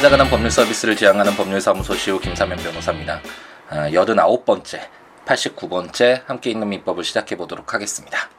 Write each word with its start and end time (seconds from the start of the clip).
찾아가는 0.00 0.30
법률 0.30 0.50
서비스를 0.50 0.96
지향하는 0.96 1.36
법률사무소 1.36 1.94
시우 1.94 2.18
김사면 2.18 2.56
변호사입니다. 2.56 3.20
89번째, 3.68 4.80
89번째 5.26 6.22
함께 6.24 6.50
있는 6.50 6.70
민법을 6.70 7.04
시작해 7.04 7.36
보도록 7.36 7.74
하겠습니다. 7.74 8.30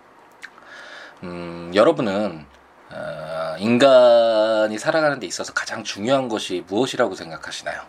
음, 1.22 1.72
여러분은 1.76 2.48
어, 2.90 3.56
인간이 3.60 4.80
살아가는 4.80 5.20
데 5.20 5.28
있어서 5.28 5.54
가장 5.54 5.84
중요한 5.84 6.30
것이 6.30 6.64
무엇이라고 6.66 7.14
생각하시나요? 7.14 7.80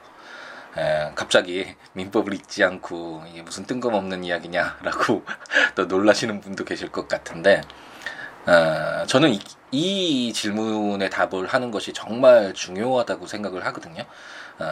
에, 0.77 1.13
갑자기 1.15 1.75
민법을 1.95 2.35
읽지 2.35 2.63
않고 2.65 3.25
이게 3.31 3.41
무슨 3.41 3.65
뜬금없는 3.65 4.23
이야기냐라고 4.25 5.25
또 5.77 5.87
놀라시는 5.87 6.43
분도 6.43 6.67
계실 6.67 6.93
것 6.93 7.09
같은데 7.09 7.63
어, 8.47 9.07
저는 9.07 9.35
이, 9.35 9.41
이 9.71 10.33
질문에 10.33 11.09
답을 11.09 11.47
하는 11.47 11.71
것이 11.71 11.93
정말 11.93 12.53
중요하다고 12.55 13.27
생각을 13.27 13.65
하거든요. 13.67 14.03
어, 14.59 14.67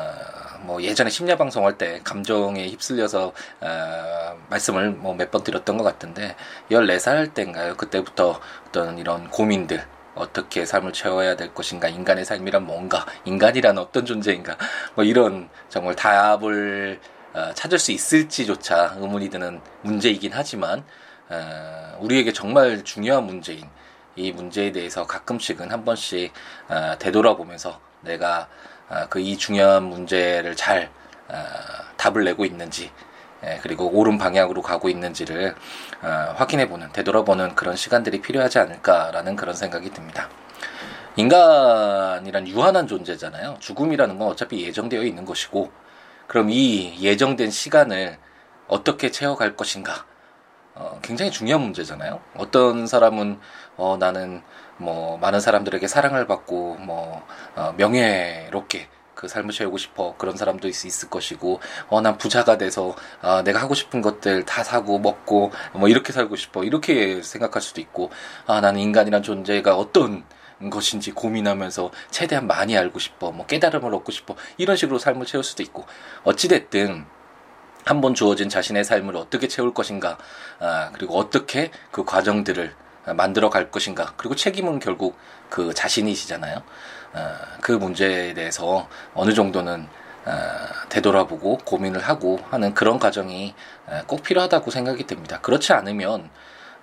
뭐 0.63 0.83
예전에 0.83 1.09
심야 1.11 1.37
방송할 1.37 1.79
때 1.79 2.01
감정에 2.05 2.67
휩쓸려서 2.69 3.33
어, 3.61 4.37
말씀을 4.51 4.91
뭐 4.91 5.15
몇 5.15 5.31
번 5.31 5.43
드렸던 5.45 5.79
것 5.79 5.85
같은데 5.85 6.37
14살 6.71 7.33
때인가요? 7.35 7.77
그때부터 7.77 8.41
어떤 8.69 8.99
이런 8.99 9.29
고민들 9.31 9.85
어떻게 10.17 10.67
삶을 10.67 10.93
채워야 10.93 11.37
될 11.37 11.55
것인가 11.55 11.89
인간의 11.89 12.25
삶이란 12.25 12.67
뭔가 12.67 13.07
인간이란 13.25 13.79
어떤 13.79 14.05
존재인가 14.05 14.57
뭐 14.95 15.05
이런 15.05 15.49
정말 15.69 15.95
답을 15.95 17.01
어, 17.33 17.53
찾을 17.55 17.79
수 17.79 17.93
있을지조차 17.93 18.97
의문이 18.99 19.31
드는 19.31 19.61
문제이긴 19.83 20.33
하지만 20.35 20.81
어, 20.81 20.85
우리에게 22.01 22.33
정말 22.33 22.83
중요한 22.85 23.25
문제인 23.25 23.69
이 24.17 24.33
문제에 24.33 24.73
대해서 24.73 25.07
가끔씩은 25.07 25.71
한 25.71 25.85
번씩 25.85 26.33
어, 26.69 26.99
되돌아보면서 26.99 27.81
내가 28.03 28.49
어, 28.89 29.07
그이 29.09 29.37
중요한 29.37 29.85
문제를 29.85 30.57
잘 30.57 30.91
어, 31.29 31.37
답을 31.97 32.25
내고 32.25 32.45
있는지 32.45 32.91
예, 33.45 33.59
그리고 33.63 33.87
옳은 33.87 34.19
방향으로 34.19 34.61
가고 34.61 34.89
있는지를 34.89 35.55
어, 36.03 36.35
확인해보는 36.37 36.93
되돌아보는 36.93 37.55
그런 37.55 37.77
시간들이 37.77 38.21
필요하지 38.21 38.59
않을까라는 38.59 39.37
그런 39.37 39.55
생각이 39.55 39.91
듭니다. 39.91 40.29
인간이란 41.17 42.47
유한한 42.49 42.87
존재잖아요. 42.87 43.57
죽음이라는 43.61 44.19
건 44.19 44.29
어차피 44.29 44.63
예정되어 44.65 45.03
있는 45.03 45.25
것이고, 45.25 45.73
그럼 46.27 46.51
이 46.51 46.97
예정된 47.01 47.51
시간을 47.51 48.19
어떻게 48.69 49.11
채워갈 49.11 49.57
것인가? 49.57 50.05
어, 50.81 50.99
굉장히 51.03 51.31
중요한 51.31 51.61
문제잖아요. 51.63 52.21
어떤 52.39 52.87
사람은 52.87 53.39
어, 53.77 53.97
나는 54.01 54.43
뭐 54.79 55.19
많은 55.19 55.39
사람들에게 55.41 55.87
사랑을 55.87 56.27
받고 56.27 56.77
뭐 56.81 57.23
어, 57.55 57.75
명예롭게 57.77 58.89
그 59.15 59.29
삶을 59.29 59.53
채우고 59.53 59.77
싶어 59.77 60.15
그런 60.17 60.35
사람도 60.39 60.67
있, 60.69 60.87
있을 60.87 61.11
것이고 61.11 61.61
어 61.91 62.01
난 62.01 62.17
부자가 62.17 62.57
돼서 62.57 62.97
아 63.21 63.43
내가 63.43 63.61
하고 63.61 63.75
싶은 63.75 64.01
것들 64.01 64.47
다 64.47 64.65
사고 64.65 64.99
먹고 64.99 65.53
뭐 65.75 65.89
이렇게 65.91 66.13
살고 66.15 66.37
싶어. 66.37 66.65
이렇게 66.65 67.21
생각할 67.23 67.61
수도 67.61 67.83
있고 67.83 68.11
아 68.47 68.63
나는 68.63 68.81
인간이란 68.81 69.23
존재가 69.23 69.77
어떤 69.77 70.25
것인지 70.71 71.13
고민하면서 71.13 71.91
최대한 72.11 72.47
많이 72.47 72.77
알고 72.77 72.99
싶어. 72.99 73.33
뭐 73.33 73.45
깨달음을 73.47 73.95
얻고 73.95 74.13
싶어. 74.13 74.35
이런 74.57 74.77
식으로 74.77 74.99
삶을 74.99 75.27
채울 75.27 75.45
수도 75.45 75.63
있고. 75.63 75.85
어찌 76.25 76.49
됐든 76.49 77.05
한 77.85 78.01
번 78.01 78.15
주어진 78.15 78.49
자신의 78.49 78.85
삶을 78.85 79.17
어떻게 79.17 79.49
채울 79.49 79.75
것인가, 79.75 80.19
아, 80.59 80.91
그리고 80.93 81.19
어떻게 81.19 81.71
그 81.91 82.05
과정들을 82.05 82.75
만들어 83.17 83.51
갈 83.51 83.71
것인가, 83.71 84.13
그리고 84.17 84.35
책임은 84.35 84.79
결국 84.79 85.19
그 85.49 85.75
자신이시잖아요. 85.75 86.63
아, 87.13 87.39
그 87.61 87.73
문제에 87.73 88.35
대해서 88.35 88.89
어느 89.15 89.33
정도는 89.35 89.89
아, 90.25 90.69
되돌아보고 90.91 91.59
고민을 91.65 92.01
하고 92.03 92.39
하는 92.51 92.75
그런 92.75 92.99
과정이 92.99 93.55
아, 93.87 94.03
꼭 94.07 94.23
필요하다고 94.23 94.71
생각이 94.71 95.07
듭니다. 95.07 95.41
그렇지 95.41 95.73
않으면 95.73 96.31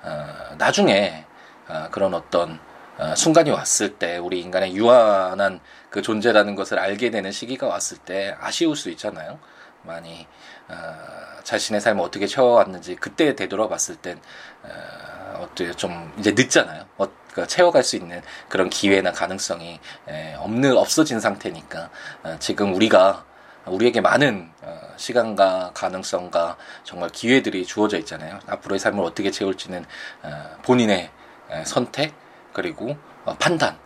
아, 0.03 0.55
나중에 0.57 1.25
아, 1.67 1.89
그런 1.89 2.13
어떤 2.13 2.59
아, 2.97 3.13
순간이 3.15 3.51
왔을 3.51 3.93
때 3.97 4.17
우리 4.17 4.41
인간의 4.41 4.75
유한한 4.75 5.59
그 5.89 6.01
존재라는 6.01 6.55
것을 6.55 6.79
알게 6.79 7.11
되는 7.11 7.31
시기가 7.31 7.67
왔을 7.67 7.97
때 7.97 8.35
아쉬울 8.41 8.75
수 8.75 8.89
있잖아요. 8.89 9.39
많이 9.83 10.27
어, 10.69 11.17
자신의 11.43 11.81
삶을 11.81 12.03
어떻게 12.03 12.27
채워왔는지 12.27 12.95
그때 12.95 13.35
되돌아봤을 13.35 13.95
땐 13.97 14.19
어, 14.63 15.39
어떻게 15.41 15.71
좀 15.73 16.13
이제 16.17 16.31
늦잖아요. 16.31 16.85
어, 16.97 17.07
그러니까 17.31 17.47
채워갈 17.47 17.83
수 17.83 17.95
있는 17.95 18.21
그런 18.49 18.69
기회나 18.69 19.11
가능성이 19.11 19.79
에, 20.07 20.33
없는 20.35 20.75
없어진 20.75 21.19
상태니까 21.19 21.89
어, 22.23 22.35
지금 22.39 22.73
우리가 22.73 23.25
우리에게 23.65 24.01
많은 24.01 24.49
어, 24.61 24.79
시간과 24.97 25.71
가능성과 25.73 26.57
정말 26.83 27.09
기회들이 27.09 27.65
주어져 27.65 27.97
있잖아요. 27.99 28.39
앞으로의 28.47 28.79
삶을 28.79 29.03
어떻게 29.03 29.29
채울지는 29.29 29.85
어, 30.23 30.57
본인의 30.63 31.11
에, 31.51 31.65
선택 31.65 32.13
그리고 32.53 32.97
어, 33.25 33.35
판단 33.37 33.77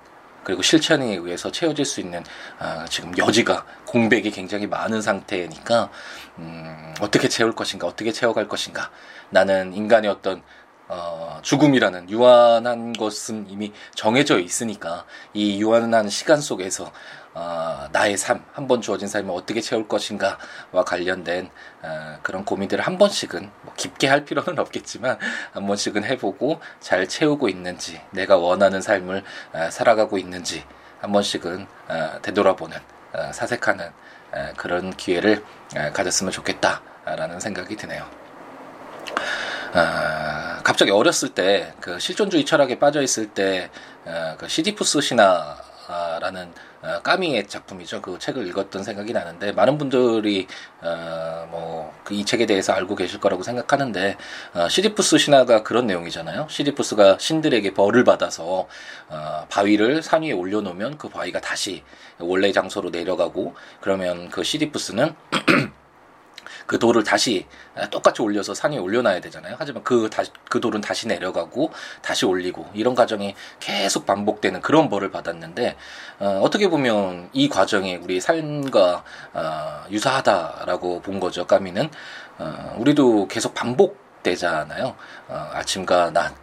그리고 0.44 0.62
실천에 0.62 1.16
의해서 1.16 1.52
채워질 1.52 1.85
수 1.85 2.00
있는 2.00 2.24
아, 2.59 2.85
지금 2.90 3.18
여지가 3.18 3.66
공백이 3.85 4.31
굉장히 4.31 4.68
많은 4.68 5.02
상태니까 5.02 5.90
음, 6.40 6.94
어떻게 7.00 7.28
채울 7.28 7.53
것인가 7.53 7.88
어떻게 7.88 8.12
채워갈 8.12 8.47
것인가. 8.47 8.90
나는 9.30 9.74
인간의 9.74 10.09
어떤 10.09 10.44
어, 10.94 11.40
죽음이라는 11.41 12.09
유한한 12.09 12.91
것은 12.91 13.50
이미 13.50 13.72
정해져 13.96 14.40
있으니까 14.40 15.06
이 15.34 15.62
유한한 15.62 16.09
시간 16.09 16.41
속에서 16.41 16.91
어, 17.34 17.88
나의 17.92 18.18
삶, 18.18 18.44
한 18.53 18.68
번 18.68 18.81
주어진 18.81 19.08
삶을 19.08 19.34
어떻게 19.34 19.62
채울 19.62 19.88
것인가와 19.88 20.84
관련된 20.86 21.50
어, 21.81 22.18
그런 22.24 22.44
고민들을 22.46 22.86
한 22.86 22.97
번씩은 22.97 23.50
뭐 23.64 23.74
깊게 23.75 24.08
할 24.08 24.25
필요는 24.25 24.58
없겠지만 24.59 25.18
한 25.53 25.68
번씩은 25.68 26.03
해보고 26.03 26.59
잘 26.80 27.08
채우고 27.08 27.47
있는지, 27.50 28.02
내가 28.12 28.38
원하는 28.38 28.81
삶을 28.81 29.24
어, 29.53 29.69
살아가고 29.72 30.18
있는지 30.18 30.64
한 31.00 31.12
번씩은 31.12 31.68
어, 31.88 32.19
되돌아보는 32.22 32.78
어, 33.14 33.31
사색하는 33.34 33.88
어, 34.34 34.53
그런 34.58 34.96
기회를 34.96 35.44
어, 35.78 35.92
가졌으면 35.94 36.31
좋겠다라는 36.31 37.40
생각이 37.40 37.75
드네요. 37.78 38.06
아, 39.74 40.59
갑자기 40.63 40.92
어렸을 40.92 41.30
때 41.30 41.74
그 41.80 41.98
실존주의 42.00 42.46
철학에 42.46 42.78
빠져 42.78 43.02
있을 43.02 43.28
때그 43.34 43.69
어, 44.06 44.48
시디푸스 44.48 45.00
신화 45.02 45.58
라는 46.21 46.53
어, 46.83 47.01
까미의 47.01 47.47
작품이죠. 47.47 48.01
그 48.01 48.19
책을 48.19 48.47
읽었던 48.47 48.83
생각이 48.83 49.11
나는데 49.11 49.51
많은 49.53 49.79
분들이 49.79 50.47
어, 50.81 51.47
뭐이 51.49 52.21
그 52.21 52.25
책에 52.25 52.45
대해서 52.45 52.73
알고 52.73 52.95
계실 52.95 53.19
거라고 53.19 53.41
생각하는데 53.41 54.17
어, 54.53 54.69
시디푸스 54.69 55.17
신화가 55.17 55.63
그런 55.63 55.87
내용이잖아요. 55.87 56.47
시디푸스가 56.47 57.17
신들에게 57.19 57.73
벌을 57.73 58.03
받아서 58.03 58.67
어, 59.09 59.45
바위를 59.49 60.03
산 60.03 60.21
위에 60.21 60.31
올려놓으면 60.31 60.99
그 60.99 61.09
바위가 61.09 61.41
다시 61.41 61.83
원래 62.19 62.51
장소로 62.51 62.91
내려가고 62.91 63.55
그러면 63.79 64.29
그 64.29 64.43
시디푸스는 64.43 65.15
그 66.66 66.79
돌을 66.79 67.03
다시 67.03 67.45
똑같이 67.89 68.22
올려서 68.22 68.53
산 68.53 68.72
위에 68.72 68.77
올려놔야 68.77 69.22
되잖아요. 69.22 69.55
하지만 69.57 69.83
그 69.83 70.09
다시 70.09 70.31
그 70.49 70.59
돌은 70.59 70.81
다시 70.81 71.07
내려가고 71.07 71.72
다시 72.01 72.25
올리고 72.25 72.67
이런 72.73 72.95
과정이 72.95 73.35
계속 73.59 74.05
반복되는 74.05 74.61
그런 74.61 74.89
벌을 74.89 75.11
받았는데 75.11 75.75
어, 76.19 76.50
떻게 76.51 76.69
보면 76.69 77.29
이 77.33 77.50
과정이 77.50 77.95
우리 77.95 78.19
삶과 78.19 79.03
어, 79.33 79.83
유사하다라고 79.89 81.01
본 81.01 81.19
거죠. 81.19 81.47
까미는 81.47 81.89
어, 82.39 82.75
우리도 82.77 83.27
계속 83.27 83.53
반복 83.53 84.00
되잖아요. 84.24 84.95
어, 85.27 85.50
아침과 85.53 86.12
낮 86.12 86.33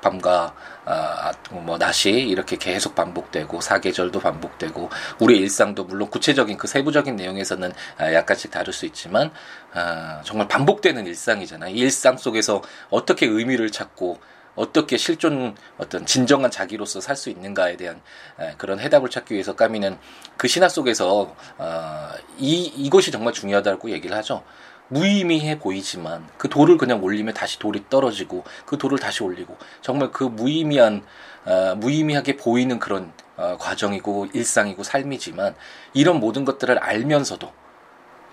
밤과 0.00 0.54
아, 0.84 1.32
뭐 1.50 1.78
낮이 1.78 2.10
이렇게 2.10 2.56
계속 2.56 2.94
반복되고 2.94 3.60
사계절도 3.60 4.20
반복되고 4.20 4.90
우리 5.20 5.38
일상도 5.38 5.84
물론 5.84 6.08
구체적인 6.10 6.56
그 6.56 6.66
세부적인 6.66 7.16
내용에서는 7.16 7.72
아, 7.98 8.12
약간씩 8.12 8.50
다를 8.50 8.72
수 8.72 8.86
있지만 8.86 9.30
아, 9.72 10.20
정말 10.24 10.48
반복되는 10.48 11.06
일상이잖아요. 11.06 11.74
이 11.74 11.78
일상 11.78 12.16
속에서 12.16 12.62
어떻게 12.90 13.26
의미를 13.26 13.70
찾고 13.70 14.18
어떻게 14.56 14.96
실존 14.96 15.56
어떤 15.78 16.04
진정한 16.06 16.50
자기로서 16.50 17.00
살 17.00 17.16
수 17.16 17.30
있는가에 17.30 17.76
대한 17.76 18.00
에, 18.38 18.54
그런 18.58 18.80
해답을 18.80 19.10
찾기 19.10 19.34
위해서 19.34 19.54
까미는 19.54 19.98
그 20.36 20.48
신화 20.48 20.68
속에서 20.68 21.34
어, 21.58 22.08
이 22.38 22.64
이것이 22.64 23.10
정말 23.10 23.32
중요하다고 23.32 23.90
얘기를 23.90 24.16
하죠. 24.16 24.42
무의미해 24.90 25.58
보이지만 25.58 26.28
그 26.36 26.48
돌을 26.48 26.76
그냥 26.76 27.02
올리면 27.02 27.34
다시 27.34 27.58
돌이 27.58 27.84
떨어지고 27.88 28.44
그 28.66 28.76
돌을 28.76 28.98
다시 28.98 29.22
올리고 29.22 29.56
정말 29.80 30.10
그 30.10 30.24
무의미한 30.24 31.02
어, 31.44 31.74
무의미하게 31.76 32.36
보이는 32.36 32.78
그런 32.78 33.12
어, 33.36 33.56
과정이고 33.58 34.28
일상이고 34.32 34.82
삶이지만 34.82 35.54
이런 35.94 36.20
모든 36.20 36.44
것들을 36.44 36.78
알면서도 36.78 37.50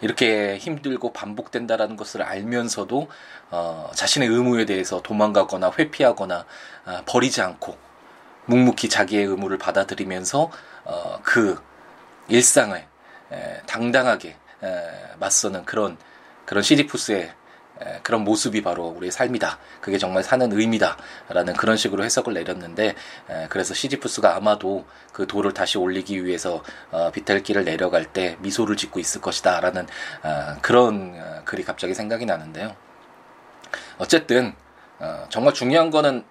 이렇게 0.01 0.57
힘들고 0.57 1.13
반복된다라는 1.13 1.95
것을 1.95 2.21
알면서도 2.21 3.07
어, 3.51 3.91
자신의 3.95 4.27
의무에 4.27 4.65
대해서 4.65 5.01
도망가거나 5.01 5.71
회피하거나 5.77 6.45
어, 6.85 7.01
버리지 7.05 7.41
않고 7.41 7.77
묵묵히 8.45 8.89
자기의 8.89 9.25
의무를 9.25 9.57
받아들이면서 9.57 10.51
어, 10.85 11.19
그 11.23 11.61
일상을 12.29 12.77
에, 13.31 13.61
당당하게 13.65 14.35
에, 14.63 14.83
맞서는 15.19 15.65
그런 15.65 15.97
그런 16.47 16.63
시디푸스의 16.63 17.33
에, 17.81 17.99
그런 18.03 18.23
모습이 18.23 18.63
바로 18.63 18.87
우리의 18.87 19.11
삶이다. 19.11 19.59
그게 19.81 19.97
정말 19.97 20.23
사는 20.23 20.51
의미다 20.51 20.97
라는 21.29 21.53
그런 21.53 21.77
식으로 21.77 22.03
해석을 22.05 22.33
내렸는데 22.33 22.95
에, 23.29 23.47
그래서 23.49 23.73
시디푸스가 23.73 24.35
아마도 24.35 24.85
그 25.11 25.27
돌을 25.27 25.53
다시 25.53 25.77
올리기 25.77 26.25
위해서 26.25 26.63
어, 26.89 27.11
비탈길을 27.11 27.65
내려갈 27.65 28.05
때 28.05 28.37
미소를 28.39 28.77
짓고 28.77 28.99
있을 28.99 29.19
것이다 29.21 29.59
라는 29.59 29.87
어, 30.23 30.57
그런 30.61 31.13
어, 31.17 31.41
글이 31.43 31.63
갑자기 31.63 31.93
생각이 31.93 32.25
나는데요. 32.25 32.75
어쨌든 33.97 34.55
어, 34.99 35.25
정말 35.29 35.53
중요한 35.53 35.91
거는 35.91 36.23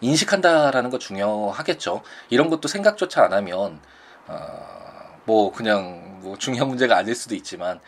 인식한다라는 0.00 0.90
거 0.90 0.98
중요하겠죠. 0.98 2.02
이런 2.28 2.50
것도 2.50 2.66
생각조차 2.66 3.22
안 3.22 3.32
하면 3.34 3.80
어, 4.26 4.80
뭐 5.24 5.52
그냥 5.52 6.18
뭐 6.22 6.36
중요한 6.36 6.68
문제가 6.68 6.96
아닐 6.96 7.14
수도 7.14 7.36
있지만 7.36 7.76
에, 7.76 7.80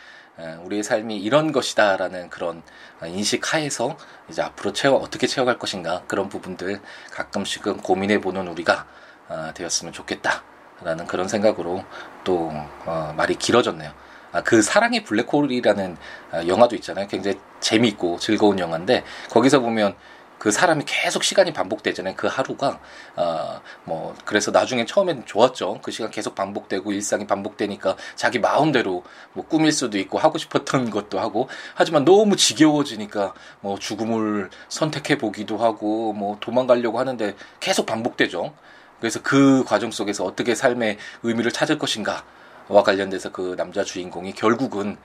우리의 0.65 0.83
삶이 0.83 1.19
이런 1.19 1.53
것이다라는 1.53 2.31
그런 2.31 2.63
인식 3.07 3.53
하에서 3.53 3.97
이제 4.29 4.43
앞으로 4.43 4.73
채워 4.73 4.99
어떻게 4.99 5.27
채워갈 5.27 5.59
것인가 5.59 6.03
그런 6.07 6.29
부분들 6.29 6.81
가끔씩은 7.11 7.79
고민해 7.79 8.21
보는 8.21 8.49
우리가 8.49 8.87
어, 9.29 9.51
되었으면 9.55 9.93
좋겠다라는 9.93 11.07
그런 11.07 11.29
생각으로 11.29 11.85
또 12.25 12.51
어, 12.85 13.15
말이 13.17 13.35
길어졌네요. 13.37 13.93
아, 14.33 14.43
그 14.43 14.63
사랑의 14.63 15.05
블랙홀이라는 15.05 15.97
아, 16.33 16.47
영화도 16.47 16.75
있잖아요. 16.77 17.07
굉장히 17.07 17.39
재미있고 17.61 18.19
즐거운 18.19 18.59
영화인데 18.59 19.05
거기서 19.31 19.61
보면 19.61 19.95
그 20.43 20.51
사람이 20.51 20.83
계속 20.89 21.23
시간이 21.23 21.53
반복되잖아요. 21.53 22.15
그 22.17 22.27
하루가 22.27 22.81
어뭐 23.15 24.17
그래서 24.25 24.51
나중에 24.51 24.85
처음엔 24.85 25.25
좋았죠. 25.25 25.79
그 25.83 25.93
시간 25.93 26.11
계속 26.11 26.35
반복되고 26.35 26.91
일상이 26.91 27.29
반복되니까 27.29 27.97
자기 28.17 28.41
마음대로 28.41 29.05
뭐 29.35 29.47
꾸밀 29.47 29.71
수도 29.71 29.99
있고 29.99 30.19
하고 30.19 30.39
싶었던 30.39 30.91
것도 30.91 31.21
하고 31.21 31.49
하지만 31.77 32.05
너무 32.05 32.35
지겨워지니까 32.35 33.35
뭐 33.61 33.79
죽음을 33.79 34.51
선택해 34.69 35.17
보기도 35.17 35.59
하고 35.59 36.13
뭐 36.13 36.39
도망가려고 36.41 36.99
하는데 36.99 37.37
계속 37.61 37.87
반복되죠. 37.87 38.53
그래서 38.99 39.21
그 39.23 39.63
과정 39.65 39.93
속에서 39.93 40.25
어떻게 40.25 40.57
삶의 40.57 40.99
의미를 41.23 41.53
찾을 41.53 41.79
것인가 41.79 42.25
와 42.67 42.83
관련돼서 42.83 43.31
그 43.31 43.55
남자 43.57 43.85
주인공이 43.85 44.33
결국은 44.33 44.97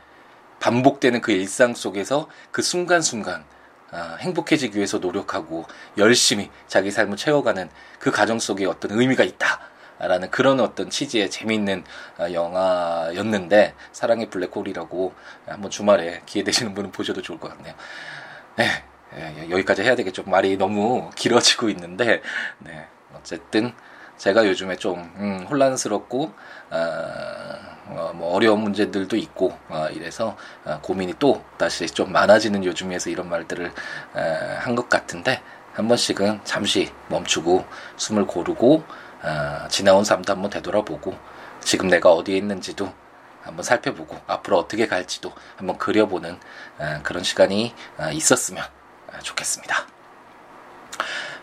반복되는 0.62 1.22
그 1.22 1.32
일상 1.32 1.76
속에서 1.76 2.28
그 2.50 2.64
순간순간 2.64 3.42
아, 3.42 3.57
행복해지기 3.94 4.76
위해서 4.78 4.98
노력하고 4.98 5.66
열심히 5.98 6.50
자기 6.68 6.92
삶을 6.92 7.18
채워가는 7.18 7.70
그 8.00 8.12
과정 8.12 8.40
속에 8.40 8.66
어떤 8.66 8.92
의미가 8.92 9.24
있다. 9.24 9.60
라는 10.00 10.30
그런 10.30 10.60
어떤 10.60 10.92
취지의 10.92 11.32
재미있는 11.32 11.84
아, 12.20 12.32
영화였는데 12.32 13.74
사랑의 13.92 14.30
블랙홀이라고 14.30 15.14
한번 15.48 15.72
주말에 15.72 16.22
기회 16.28 16.44
되시는 16.44 16.76
분은 16.76 16.92
보셔도 16.92 17.24
좋을 17.24 17.40
것 17.40 17.50
같네요. 17.50 17.74
네, 18.58 18.66
예, 19.16 19.50
여기까지 19.50 19.82
해야 19.82 19.96
되겠죠. 19.96 20.24
말이 20.26 20.56
너무 20.58 21.10
길어지고 21.16 21.70
있는데 21.70 22.22
네, 22.60 22.88
어쨌든 23.16 23.74
제가 24.18 24.48
요즘에 24.48 24.76
좀 24.76 25.00
음, 25.18 25.48
혼란스럽고 25.50 26.32
어, 26.70 27.67
어, 27.90 28.12
뭐 28.16 28.34
어려운 28.34 28.62
문제들도 28.62 29.16
있고 29.18 29.58
어, 29.70 29.88
이래서 29.92 30.36
어, 30.66 30.80
고민이 30.82 31.16
또 31.20 31.44
다시 31.58 31.86
좀 31.88 32.12
많아지는 32.12 32.64
요즘에서 32.64 33.10
이런 33.10 33.30
말들을 33.30 33.72
어, 34.14 34.58
한것 34.60 34.90
같은데 34.90 35.42
한 35.74 35.88
번씩은 35.88 36.42
잠시 36.44 36.92
멈추고 37.08 37.66
숨을 37.98 38.26
고르고 38.26 38.84
어, 39.24 39.68
지나온 39.70 40.04
삶도 40.04 40.34
한번 40.34 40.50
되돌아보고 40.50 41.16
지금 41.62 41.88
내가 41.88 42.12
어디에 42.12 42.38
있는지도 42.38 42.92
한번 43.42 43.64
살펴보고 43.64 44.18
앞으로 44.28 44.58
어떻게 44.60 44.88
갈지도 44.88 45.32
한번 45.56 45.78
그려보는 45.78 46.40
어, 46.80 47.00
그런 47.04 47.24
시간이 47.24 47.74
어, 47.98 48.10
있었으면 48.12 48.64
어, 49.08 49.20
좋겠습니다. 49.22 49.88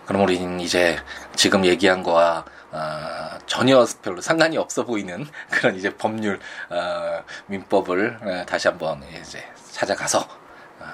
그럼 0.07 0.23
우리는 0.23 0.61
이제 0.61 0.99
지금 1.35 1.65
얘기한 1.65 2.03
거와 2.03 2.45
어, 2.75 3.39
전혀 3.47 3.87
별로 4.03 4.21
상관이 4.21 4.59
없어 4.59 4.85
보이는 4.85 5.25
그런 5.49 5.77
이제 5.77 5.95
법률 5.95 6.41
어, 6.71 7.23
민법을 7.47 8.19
어, 8.21 8.47
다시 8.47 8.67
한번 8.67 9.01
이제 9.21 9.45
찾아가서 9.71 10.19
어, 10.81 10.87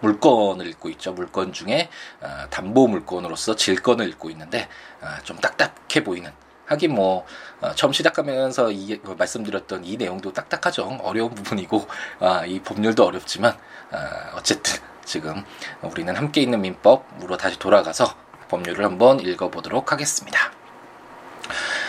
물건을 0.00 0.68
읽고 0.68 0.88
있죠. 0.90 1.12
물건 1.12 1.52
중에 1.52 1.90
어, 2.20 2.46
담보 2.50 2.86
물건으로서 2.86 3.56
질건을 3.56 4.08
읽고 4.10 4.30
있는데 4.30 4.68
어, 5.00 5.08
좀 5.24 5.36
딱딱해 5.38 6.04
보이는 6.04 6.30
하긴 6.66 6.94
뭐 6.94 7.26
어, 7.60 7.74
처음 7.74 7.92
시작하면서 7.92 8.70
이 8.70 9.00
어, 9.04 9.16
말씀드렸던 9.18 9.84
이 9.84 9.96
내용도 9.96 10.32
딱딱하죠. 10.32 11.00
어려운 11.02 11.34
부분이고 11.34 11.86
아, 12.20 12.44
이 12.46 12.60
법률도 12.60 13.04
어렵지만 13.04 13.52
어, 13.90 13.98
어쨌든 14.36 14.80
지금 15.04 15.44
우리는 15.82 16.14
함께 16.14 16.42
있는 16.42 16.60
민법으로 16.60 17.36
다시 17.36 17.58
돌아가서 17.58 18.14
법률을 18.48 18.84
한번 18.84 19.18
읽어보도록 19.18 19.90
하겠습니다. 19.90 20.63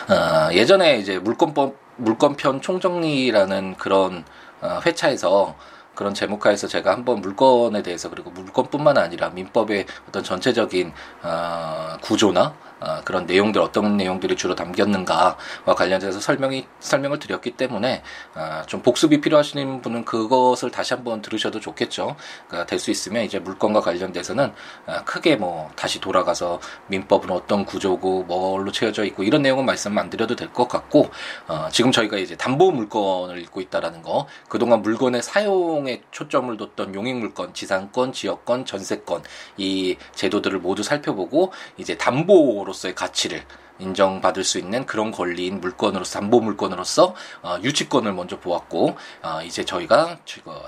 어, 0.09 0.53
예전에 0.53 0.97
이제 0.97 1.17
물건법 1.17 1.75
물건편 1.97 2.61
총정리라는 2.61 3.75
그런 3.77 4.23
어, 4.61 4.79
회차에서 4.85 5.55
그런 5.95 6.13
제목화에서 6.13 6.67
제가 6.67 6.91
한번 6.91 7.21
물건에 7.21 7.81
대해서 7.81 8.09
그리고 8.09 8.29
물건뿐만 8.31 8.97
아니라 8.97 9.29
민법의 9.29 9.85
어떤 10.07 10.23
전체적인 10.23 10.91
어, 11.23 11.97
구조나 12.01 12.53
어, 12.79 13.01
그런 13.03 13.25
내용들 13.25 13.61
어떤 13.61 13.97
내용들이 13.97 14.35
주로 14.35 14.55
담겼는가와 14.55 15.35
관련해서 15.75 16.19
설명이 16.19 16.67
설명을 16.79 17.19
드렸기 17.19 17.51
때문에 17.51 18.03
어, 18.35 18.61
좀 18.67 18.81
복습이 18.81 19.21
필요하신 19.21 19.81
분은 19.81 20.05
그것을 20.05 20.71
다시 20.71 20.93
한번 20.93 21.21
들으셔도 21.21 21.59
좋겠죠. 21.59 22.15
그러니까 22.47 22.65
될 22.67 22.79
수 22.79 22.91
있으면 22.91 23.23
이제 23.23 23.39
물건과 23.39 23.79
관련돼서는 23.81 24.53
어, 24.85 24.93
크게 25.05 25.37
뭐 25.37 25.71
다시 25.75 25.99
돌아가서 26.01 26.59
민법은 26.87 27.31
어떤 27.31 27.65
구조고 27.65 28.23
뭘로 28.23 28.71
채워져 28.71 29.05
있고 29.05 29.23
이런 29.23 29.41
내용은 29.41 29.65
말씀 29.65 29.97
안 29.97 30.09
드려도 30.09 30.35
될 30.35 30.45
것 30.53 30.67
같고 30.67 31.09
어, 31.47 31.67
지금 31.71 31.91
저희가 31.91 32.17
이제 32.17 32.35
담보 32.35 32.71
물건을 32.71 33.39
읽고 33.41 33.61
있다라는 33.61 34.01
거 34.03 34.27
그동안 34.49 34.81
물건의 34.81 35.23
사용에 35.23 36.01
초점을 36.11 36.55
뒀던 36.57 36.93
용익 36.95 37.15
물건, 37.15 37.53
지상권, 37.53 38.13
지역권, 38.13 38.65
전세권 38.65 39.23
이 39.57 39.97
제도들을 40.13 40.59
모두 40.59 40.83
살펴보고 40.83 41.51
이제 41.77 41.97
담보 41.97 42.64
물건으로서의 42.65 42.95
가치를 42.95 43.43
인정받을 43.79 44.43
수 44.43 44.57
있는 44.57 44.85
그런 44.85 45.11
권리인 45.11 45.61
물건으로서 45.61 46.19
담보 46.19 46.41
물건으로서 46.41 47.15
어, 47.41 47.57
유치권을 47.61 48.13
먼저 48.13 48.39
보았고 48.39 48.97
어, 49.21 49.41
이제 49.43 49.63
저희가 49.63 50.19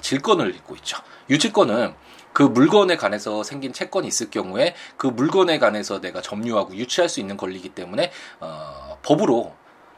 질권을 0.02 0.56
읽고 0.56 0.76
있죠. 0.78 0.98
유치권은 1.30 1.94
그 2.34 2.44
물건에 2.44 2.98
관해서 2.98 3.44
생긴 3.44 3.74
채권이 3.74 4.08
있을 4.08 4.30
경우에 4.30 4.76
그 4.96 5.08
물건에 5.08 5.58
관해서 5.58 6.00
내가 6.00 6.22
점유하고 6.22 6.76
유치할 6.76 7.10
수 7.10 7.20
있는 7.20 7.36
권리이기 7.36 7.70
때문에 7.70 8.12
어, 8.40 9.00
법으로 9.02 9.54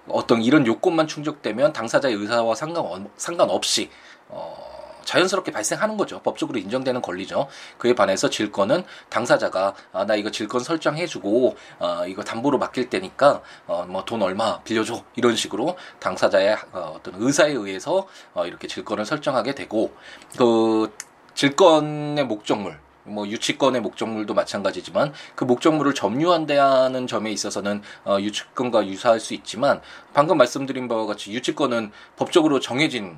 어떤 0.07 0.41
이런 0.41 0.65
요건만 0.65 1.07
충족되면 1.07 1.73
당사자의 1.73 2.15
의사와 2.15 2.55
상관 2.55 3.09
상관없이 3.17 3.89
어, 4.27 4.78
자연스럽게 5.09 5.51
발생하는 5.51 5.97
거죠. 5.97 6.21
법적으로 6.21 6.59
인정되는 6.59 7.01
권리죠. 7.01 7.47
그에 7.79 7.95
반해서 7.95 8.29
질권은 8.29 8.83
당사자가 9.09 9.73
아, 9.91 10.05
나 10.05 10.13
이거 10.13 10.29
질권 10.29 10.61
설정해주고 10.61 11.55
어, 11.79 12.05
이거 12.07 12.23
담보로 12.23 12.59
맡길 12.59 12.89
때니까 12.89 13.41
어, 13.65 13.85
뭐 13.87 14.03
돈 14.05 14.21
얼마 14.21 14.61
빌려줘 14.61 15.03
이런 15.15 15.35
식으로 15.35 15.77
당사자의 15.99 16.57
어, 16.71 16.93
어떤 16.95 17.15
의사에 17.17 17.51
의해서 17.51 18.07
어, 18.33 18.45
이렇게 18.45 18.67
질권을 18.67 19.05
설정하게 19.05 19.55
되고 19.55 19.93
그 20.37 20.91
질권의 21.33 22.25
목적물 22.25 22.79
뭐 23.03 23.27
유치권의 23.27 23.81
목적물도 23.81 24.33
마찬가지지만 24.33 25.13
그 25.35 25.43
목적물을 25.43 25.93
점유한다는 25.93 27.07
점에 27.07 27.31
있어서는 27.31 27.81
어, 28.05 28.17
유치권과 28.19 28.87
유사할 28.87 29.19
수 29.19 29.33
있지만 29.33 29.81
방금 30.13 30.37
말씀드린 30.37 30.87
바와 30.87 31.05
같이 31.07 31.31
유치권은 31.31 31.91
법적으로 32.15 32.59
정해진 32.59 33.17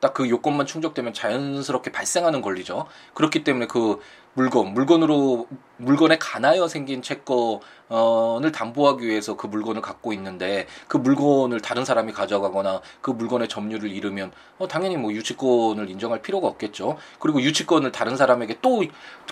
딱 0.00 0.14
그 0.16 0.30
요건만 0.30 0.66
충족되면 0.66 1.12
자연스럽게 1.12 1.92
발생하는 1.92 2.40
권리죠. 2.40 2.86
그렇기 3.12 3.44
때문에 3.44 3.66
그 3.66 4.00
물건, 4.32 4.74
물건으로, 4.74 5.46
물건에 5.78 6.18
관하여 6.18 6.68
생긴 6.68 7.00
채권을 7.02 8.52
담보하기 8.52 9.06
위해서 9.06 9.36
그 9.36 9.46
물건을 9.46 9.80
갖고 9.82 10.12
있는데 10.12 10.66
그 10.88 10.96
물건을 10.98 11.60
다른 11.60 11.84
사람이 11.86 12.12
가져가거나 12.12 12.80
그 13.00 13.10
물건의 13.10 13.48
점유를 13.48 13.90
잃으면 13.90 14.32
어, 14.58 14.68
당연히 14.68 14.96
뭐 14.96 15.12
유치권을 15.12 15.90
인정할 15.90 16.20
필요가 16.22 16.48
없겠죠. 16.48 16.96
그리고 17.18 17.42
유치권을 17.42 17.92
다른 17.92 18.16
사람에게 18.16 18.60
또 18.62 18.82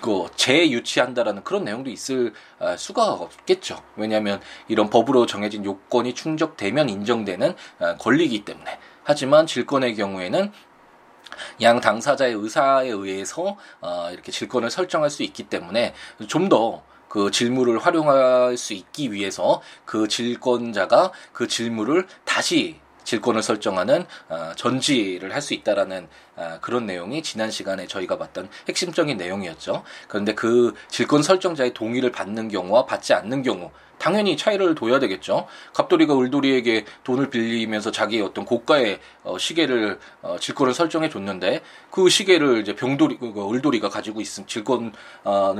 그 0.00 0.26
재유치한다라는 0.36 1.44
그런 1.44 1.64
내용도 1.64 1.90
있을 1.90 2.32
아, 2.58 2.76
수가 2.76 3.12
없겠죠. 3.12 3.82
왜냐하면 3.96 4.40
이런 4.68 4.90
법으로 4.90 5.26
정해진 5.26 5.64
요건이 5.64 6.14
충족되면 6.14 6.88
인정되는 6.88 7.54
아, 7.80 7.96
권리이기 7.96 8.44
때문에. 8.44 8.78
하지만 9.04 9.46
질권의 9.46 9.94
경우에는 9.94 10.52
양 11.62 11.80
당사자의 11.80 12.34
의사에 12.34 12.88
의해서 12.88 13.56
어, 13.80 14.08
이렇게 14.12 14.32
질권을 14.32 14.70
설정할 14.70 15.10
수 15.10 15.22
있기 15.22 15.44
때문에 15.44 15.94
좀더 16.26 16.82
그 17.08 17.30
질물을 17.30 17.78
활용할 17.78 18.56
수 18.56 18.72
있기 18.72 19.12
위해서 19.12 19.62
그 19.84 20.08
질권자가 20.08 21.12
그 21.32 21.46
질물을 21.46 22.08
다시 22.24 22.80
질권을 23.04 23.42
설정하는 23.42 24.04
어, 24.28 24.52
전지를 24.56 25.32
할 25.32 25.44
수 25.44 25.52
있다라는 25.52 26.08
어, 26.36 26.58
그런 26.62 26.86
내용이 26.86 27.22
지난 27.22 27.50
시간에 27.50 27.86
저희가 27.86 28.16
봤던 28.16 28.48
핵심적인 28.66 29.18
내용이었죠. 29.18 29.84
그런데 30.08 30.34
그 30.34 30.74
질권 30.88 31.22
설정자의 31.22 31.74
동의를 31.74 32.10
받는 32.10 32.48
경우와 32.48 32.86
받지 32.86 33.12
않는 33.12 33.42
경우 33.42 33.70
당연히 33.98 34.36
차이를 34.36 34.74
둬야 34.74 34.98
되겠죠. 34.98 35.46
갑돌이가 35.72 36.18
을돌이에게 36.18 36.84
돈을 37.04 37.30
빌리면서 37.30 37.90
자기의 37.90 38.22
어떤 38.22 38.44
고가의 38.44 38.98
어, 39.22 39.38
시계를 39.38 39.98
어, 40.22 40.36
질권을 40.40 40.74
설정해 40.74 41.08
줬는데 41.08 41.62
그 41.90 42.08
시계를 42.08 42.60
이제 42.60 42.74
병돌이 42.74 43.18
그 43.18 43.54
을돌이가 43.54 43.88
가지고 43.88 44.20
있음 44.20 44.46
질권을 44.46 44.92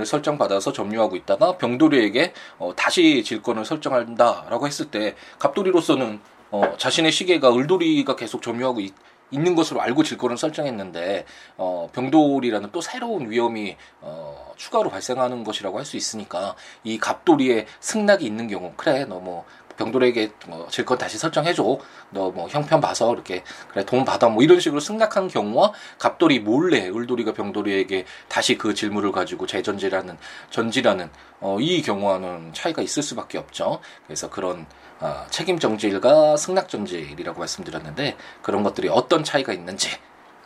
설정 0.07 0.37
받아서 0.37 0.73
점유하고 0.73 1.17
있다가 1.17 1.59
병돌이에게 1.59 2.33
어, 2.59 2.73
다시 2.75 3.23
질권을 3.23 3.65
설정한다라고 3.65 4.67
했을 4.67 4.91
때 4.91 5.15
갑돌이로서는 5.39 6.21
어, 6.55 6.77
자신의 6.77 7.11
시계가 7.11 7.53
을돌이가 7.53 8.15
계속 8.15 8.41
점유하고 8.41 8.79
있, 8.79 8.95
있는 9.33 9.57
것으로 9.57 9.81
알고 9.81 10.05
질권을 10.05 10.37
설정했는데 10.37 11.25
어, 11.57 11.89
병돌이라는 11.93 12.71
또 12.71 12.81
새로운 12.81 13.29
위험이 13.29 13.77
어, 14.01 14.53
추가로 14.57 14.89
발생하는 14.89 15.43
것이라고 15.43 15.79
할 15.79 15.85
수 15.85 15.97
있으니까 15.97 16.55
이 16.85 16.97
갑돌이의 16.99 17.67
승낙이 17.81 18.25
있는 18.25 18.47
경우 18.47 18.73
그래 18.77 19.05
너 19.05 19.19
뭐 19.19 19.45
병돌에게 19.77 20.31
뭐 20.47 20.69
질권 20.71 20.99
다시 20.99 21.19
설정해줘. 21.19 21.63
너 22.11 22.31
뭐 22.31 22.47
형편 22.49 22.81
봐서 22.81 23.13
이렇게 23.13 23.43
그래 23.73 23.85
돈 23.85 24.05
받아. 24.05 24.29
뭐 24.29 24.45
이런 24.45 24.61
식으로 24.61 24.79
승낙한 24.79 25.27
경우와 25.27 25.73
갑돌이 25.99 26.39
몰래 26.39 26.89
을돌이가 26.89 27.33
병돌이에게 27.33 28.05
다시 28.29 28.57
그 28.57 28.73
질문을 28.75 29.11
가지고 29.11 29.49
재전지라는 29.49 30.17
전지라는 30.51 31.11
어, 31.41 31.59
이 31.61 31.83
경우와는 31.83 32.53
차이가 32.53 32.83
있을 32.83 33.03
수밖에 33.03 33.39
없죠. 33.39 33.81
그래서 34.07 34.31
그런 34.31 34.67
어, 35.01 35.27
책임 35.31 35.59
정지일과 35.59 36.37
승낙 36.37 36.69
정지일이라고 36.69 37.39
말씀드렸는데 37.39 38.17
그런 38.43 38.63
것들이 38.63 38.89
어떤 38.89 39.25
차이가 39.25 39.53
있는지 39.53 39.91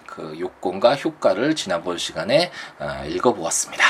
그 0.06 0.36
요건과 0.38 0.96
효과를 0.96 1.54
지난번 1.54 1.98
시간에 1.98 2.50
어, 2.78 3.04
읽어보았습니다. 3.06 3.84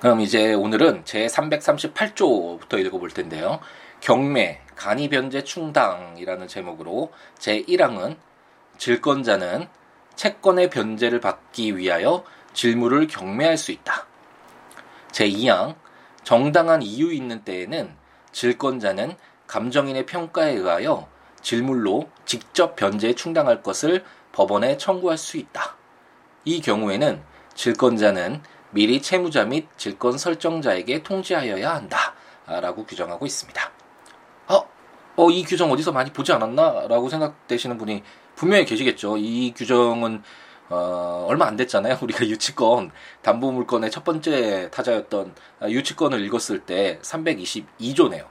그럼 0.00 0.20
이제 0.20 0.54
오늘은 0.54 1.04
제 1.04 1.26
338조부터 1.26 2.78
읽어볼 2.78 3.10
텐데요. 3.10 3.60
경매, 4.00 4.60
간이 4.76 5.08
변제 5.08 5.42
충당이라는 5.44 6.46
제목으로 6.46 7.12
제 7.38 7.62
1항은 7.62 8.16
질권자는 8.78 9.68
채권의 10.14 10.70
변제를 10.70 11.20
받기 11.20 11.76
위하여 11.76 12.24
질물을 12.52 13.06
경매할 13.06 13.56
수 13.56 13.72
있다. 13.72 14.06
제 15.10 15.28
2항 15.28 15.74
정당한 16.24 16.82
이유 16.82 17.12
있는 17.12 17.42
때에는 17.42 17.96
질권자는 18.36 19.16
감정인의 19.46 20.04
평가에 20.04 20.52
의하여 20.52 21.08
질물로 21.40 22.10
직접 22.26 22.76
변제에 22.76 23.14
충당할 23.14 23.62
것을 23.62 24.04
법원에 24.32 24.76
청구할 24.76 25.16
수 25.16 25.38
있다. 25.38 25.76
이 26.44 26.60
경우에는 26.60 27.22
질권자는 27.54 28.42
미리 28.72 29.00
채무자 29.00 29.44
및 29.44 29.68
질권 29.78 30.18
설정자에게 30.18 31.02
통지하여야 31.02 31.74
한다. 31.74 32.14
라고 32.46 32.84
규정하고 32.84 33.24
있습니다. 33.24 33.72
어, 34.48 34.68
어, 35.16 35.30
이 35.30 35.42
규정 35.42 35.72
어디서 35.72 35.92
많이 35.92 36.12
보지 36.12 36.30
않았나? 36.32 36.88
라고 36.88 37.08
생각되시는 37.08 37.78
분이 37.78 38.02
분명히 38.34 38.66
계시겠죠. 38.66 39.16
이 39.16 39.54
규정은 39.56 40.22
어, 40.68 41.26
얼마 41.28 41.46
안 41.46 41.56
됐잖아요. 41.56 41.98
우리가 42.02 42.26
유치권, 42.26 42.90
담보물권의 43.22 43.90
첫 43.90 44.04
번째 44.04 44.70
타자였던 44.70 45.34
아, 45.60 45.68
유치권을 45.68 46.20
읽었을 46.24 46.60
때 46.60 46.98
322조네요. 47.02 48.26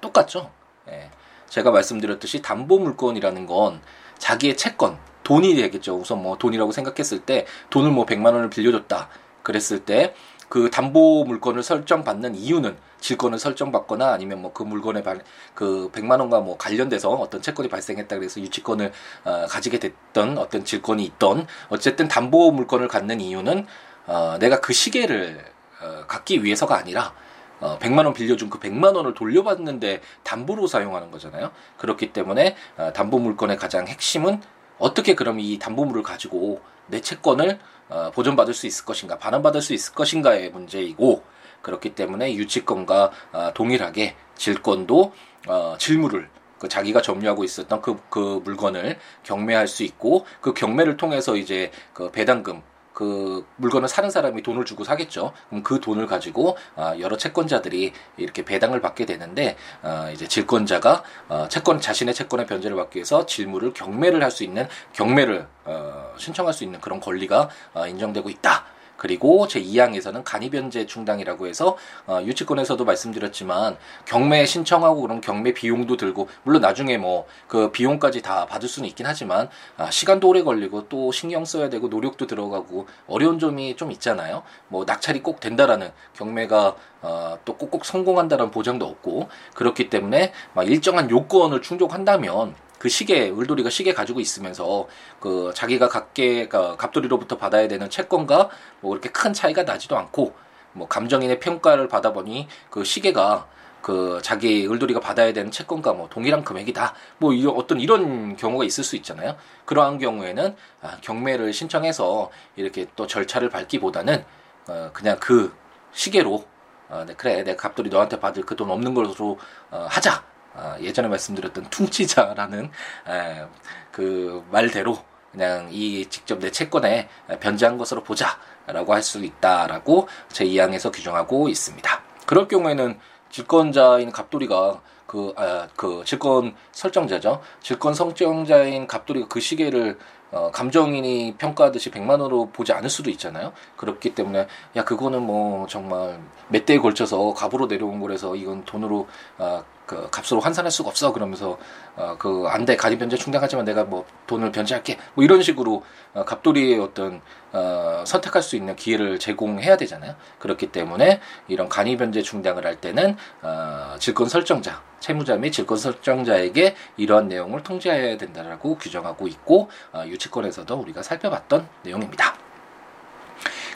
똑같죠? 0.00 0.50
예. 0.88 1.10
제가 1.48 1.70
말씀드렸듯이 1.70 2.42
담보물권이라는 2.42 3.46
건 3.46 3.80
자기의 4.18 4.56
채권, 4.56 4.98
돈이 5.24 5.54
되겠죠. 5.54 5.96
우선 5.96 6.22
뭐 6.22 6.38
돈이라고 6.38 6.72
생각했을 6.72 7.20
때 7.20 7.46
돈을 7.70 7.90
뭐 7.90 8.06
100만 8.06 8.26
원을 8.26 8.50
빌려줬다. 8.50 9.08
그랬을 9.42 9.84
때 9.84 10.14
그 10.50 10.68
담보 10.68 11.24
물건을 11.26 11.62
설정받는 11.62 12.34
이유는 12.34 12.76
질권을 13.00 13.38
설정받거나 13.38 14.12
아니면 14.12 14.42
뭐 14.42 14.50
그 14.52 14.62
물건에 14.62 15.02
발, 15.02 15.22
그 15.54 15.90
100만 15.92 16.20
원과 16.20 16.40
뭐 16.40 16.56
관련돼서 16.58 17.10
어떤 17.10 17.40
채권이 17.40 17.68
발생했다 17.68 18.18
그래서 18.18 18.40
유치권을 18.40 18.92
어, 19.24 19.46
가지게 19.48 19.78
됐던 19.78 20.38
어떤 20.38 20.64
질권이 20.64 21.04
있던 21.04 21.46
어쨌든 21.68 22.08
담보 22.08 22.52
물건을 22.52 22.88
갖는 22.88 23.20
이유는 23.20 23.66
어, 24.06 24.36
내가 24.38 24.60
그 24.60 24.72
시계를 24.72 25.42
어, 25.80 26.04
갖기 26.06 26.44
위해서가 26.44 26.76
아니라 26.76 27.14
어, 27.60 27.78
100만 27.78 28.04
원 28.04 28.12
빌려준 28.12 28.50
그 28.50 28.58
100만 28.58 28.96
원을 28.96 29.14
돌려받는데 29.14 30.00
담보로 30.24 30.66
사용하는 30.66 31.10
거잖아요. 31.10 31.50
그렇기 31.78 32.12
때문에 32.12 32.56
어, 32.76 32.92
담보 32.92 33.18
물건의 33.18 33.56
가장 33.56 33.86
핵심은 33.86 34.42
어떻게 34.78 35.14
그럼 35.14 35.40
이 35.40 35.58
담보물을 35.58 36.02
가지고 36.02 36.60
내 36.86 37.00
채권을 37.00 37.58
어, 37.88 38.10
보존받을 38.12 38.54
수 38.54 38.66
있을 38.66 38.84
것인가, 38.84 39.18
반환받을 39.18 39.60
수 39.60 39.74
있을 39.74 39.94
것인가의 39.94 40.50
문제이고 40.50 41.22
그렇기 41.62 41.94
때문에 41.94 42.34
유치권과 42.34 43.10
어, 43.32 43.50
동일하게 43.54 44.16
질권도 44.36 45.12
어, 45.48 45.76
질물을 45.78 46.28
그 46.58 46.68
자기가 46.68 47.00
점유하고 47.00 47.42
있었던 47.44 47.80
그, 47.80 47.98
그 48.10 48.42
물건을 48.44 48.98
경매할 49.22 49.66
수 49.66 49.82
있고 49.82 50.26
그 50.40 50.52
경매를 50.52 50.96
통해서 50.96 51.36
이제 51.36 51.70
그 51.94 52.10
배당금 52.10 52.62
그 52.92 53.46
물건을 53.56 53.88
사는 53.88 54.10
사람이 54.10 54.42
돈을 54.42 54.66
주고 54.66 54.84
사겠죠. 54.84 55.32
그럼 55.48 55.62
그 55.62 55.80
돈을 55.80 56.06
가지고 56.06 56.58
아, 56.76 56.94
여러 56.98 57.16
채권자들이 57.16 57.94
이렇게 58.18 58.44
배당을 58.44 58.82
받게 58.82 59.06
되는데 59.06 59.56
아, 59.80 60.10
이제 60.10 60.28
질권자가 60.28 61.02
어, 61.30 61.46
채권 61.48 61.80
자신의 61.80 62.12
채권의 62.12 62.46
변제를 62.46 62.76
받기 62.76 62.98
위해서 62.98 63.24
질물을 63.24 63.72
경매를 63.72 64.22
할 64.22 64.30
수 64.30 64.44
있는 64.44 64.68
경매를 64.92 65.46
어, 65.64 66.12
신청할 66.18 66.52
수 66.52 66.62
있는 66.62 66.78
그런 66.80 67.00
권리가 67.00 67.48
어, 67.72 67.86
인정되고 67.86 68.28
있다. 68.28 68.66
그리고 69.00 69.46
제2항에서는 69.48 70.22
간이변제 70.24 70.84
충당이라고 70.84 71.46
해서 71.46 71.78
어, 72.06 72.20
유치권에서도 72.22 72.84
말씀드렸지만 72.84 73.78
경매 74.04 74.44
신청하고 74.44 75.00
그런 75.00 75.22
경매 75.22 75.54
비용도 75.54 75.96
들고 75.96 76.28
물론 76.44 76.60
나중에 76.60 76.98
뭐 76.98 77.26
그 77.46 77.70
비용까지 77.70 78.22
다 78.22 78.46
받을 78.46 78.68
수는 78.68 78.88
있긴 78.88 79.06
하지만 79.06 79.48
아, 79.76 79.90
시간도 79.90 80.28
오래 80.28 80.42
걸리고 80.42 80.88
또 80.88 81.12
신경 81.12 81.44
써야 81.44 81.68
되고 81.68 81.88
노력도 81.88 82.26
들어가고 82.26 82.86
어려운 83.06 83.38
점이 83.38 83.76
좀 83.76 83.90
있잖아요. 83.92 84.42
뭐 84.68 84.84
낙찰이 84.84 85.22
꼭 85.22 85.40
된다라는 85.40 85.90
경매가 86.14 86.76
어, 87.02 87.38
또 87.44 87.56
꼭꼭 87.56 87.84
성공한다는 87.84 88.50
보장도 88.50 88.86
없고 88.86 89.28
그렇기 89.54 89.90
때문에 89.90 90.32
막 90.54 90.68
일정한 90.68 91.10
요건을 91.10 91.62
충족한다면 91.62 92.54
그 92.80 92.88
시계 92.88 93.28
을돌이가 93.30 93.68
시계 93.68 93.92
가지고 93.92 94.20
있으면서 94.20 94.88
그 95.20 95.52
자기가 95.54 95.88
갖게 95.88 96.48
그 96.48 96.76
갑돌이로부터 96.78 97.36
받아야 97.36 97.68
되는 97.68 97.90
채권과 97.90 98.48
뭐 98.80 98.90
그렇게 98.92 99.10
큰 99.10 99.34
차이가 99.34 99.64
나지도 99.64 99.98
않고 99.98 100.34
뭐 100.72 100.88
감정인의 100.88 101.40
평가를 101.40 101.88
받아보니 101.88 102.48
그 102.70 102.82
시계가 102.82 103.46
그 103.82 104.20
자기 104.22 104.66
을돌이가 104.66 104.98
받아야 105.00 105.32
되는 105.34 105.50
채권과 105.50 105.92
뭐 105.92 106.08
동일한 106.08 106.42
금액이다. 106.42 106.94
뭐 107.18 107.34
이런 107.34 107.54
어떤 107.54 107.80
이런 107.80 108.36
경우가 108.36 108.64
있을 108.64 108.82
수 108.82 108.96
있잖아요. 108.96 109.36
그러한 109.66 109.98
경우에는 109.98 110.56
아, 110.80 110.96
경매를 111.02 111.52
신청해서 111.52 112.30
이렇게 112.56 112.86
또 112.96 113.06
절차를 113.06 113.50
밟기보다는 113.50 114.24
어, 114.68 114.90
그냥 114.94 115.18
그 115.20 115.52
시계로 115.92 116.46
어, 116.88 117.04
네, 117.06 117.12
그래 117.14 117.42
내가 117.42 117.62
갑돌이 117.68 117.90
너한테 117.90 118.18
받을 118.20 118.42
그 118.44 118.56
돈 118.56 118.70
없는 118.70 118.94
것으로 118.94 119.38
어, 119.70 119.86
하자. 119.90 120.29
어, 120.54 120.76
예전에 120.80 121.08
말씀드렸던 121.08 121.70
퉁치자라는 121.70 122.70
에, 123.08 123.44
그 123.92 124.44
말대로 124.50 124.98
그냥 125.32 125.68
이 125.70 126.06
직접 126.06 126.40
내 126.40 126.50
채권에 126.50 127.08
변제한 127.40 127.78
것으로 127.78 128.02
보자라고 128.02 128.92
할 128.92 129.02
수 129.02 129.24
있다라고 129.24 130.08
제2항에서 130.30 130.92
규정하고 130.92 131.48
있습니다. 131.48 132.02
그럴 132.26 132.48
경우에는 132.48 132.98
질권자인 133.30 134.10
갑돌이가 134.10 134.80
그, 135.06 135.32
아, 135.36 135.68
그 135.76 136.02
질권 136.04 136.54
설정자죠. 136.72 137.40
질권 137.60 137.94
설정자인 137.94 138.86
갑돌이가 138.86 139.28
그 139.28 139.40
시계를 139.40 139.98
어, 140.32 140.50
감정인이 140.52 141.34
평가하듯이 141.38 141.90
100만 141.90 142.10
원으로 142.10 142.50
보지 142.52 142.72
않을 142.72 142.88
수도 142.88 143.10
있잖아요. 143.10 143.52
그렇기 143.76 144.14
때문에 144.14 144.46
야 144.76 144.84
그거는 144.84 145.22
뭐 145.22 145.66
정말 145.66 146.20
몇 146.48 146.64
대에 146.66 146.78
걸쳐서 146.78 147.34
갑으로 147.34 147.66
내려온 147.66 147.98
거라서 147.98 148.36
이건 148.36 148.64
돈으로 148.64 149.08
어, 149.38 149.64
그 149.90 150.08
값으로 150.08 150.38
환산할 150.38 150.70
수가 150.70 150.88
없어 150.88 151.12
그러면서 151.12 151.58
어, 151.96 152.14
그 152.16 152.44
안돼 152.46 152.76
가입 152.76 153.00
변제 153.00 153.16
충당하지만 153.16 153.64
내가 153.64 153.82
뭐 153.82 154.06
돈을 154.28 154.52
변제할게 154.52 154.96
뭐 155.14 155.24
이런 155.24 155.42
식으로 155.42 155.82
어, 156.14 156.24
갑돌이의 156.24 156.78
어떤 156.78 157.20
어, 157.50 158.04
선택할 158.06 158.40
수 158.40 158.54
있는 158.54 158.76
기회를 158.76 159.18
제공해야 159.18 159.76
되잖아요. 159.76 160.14
그렇기 160.38 160.70
때문에 160.70 161.20
이런 161.48 161.68
간이 161.68 161.96
변제 161.96 162.22
충당을 162.22 162.66
할 162.66 162.80
때는 162.80 163.16
어, 163.42 163.96
질권 163.98 164.28
설정자 164.28 164.80
채무자 165.00 165.34
및 165.34 165.50
질권 165.50 165.76
설정자에게 165.76 166.76
이러한 166.96 167.26
내용을 167.26 167.64
통지해야 167.64 168.16
된다라고 168.16 168.78
규정하고 168.78 169.26
있고 169.26 169.70
어, 169.92 170.04
유치권에서도 170.06 170.72
우리가 170.72 171.02
살펴봤던 171.02 171.68
내용입니다. 171.82 172.36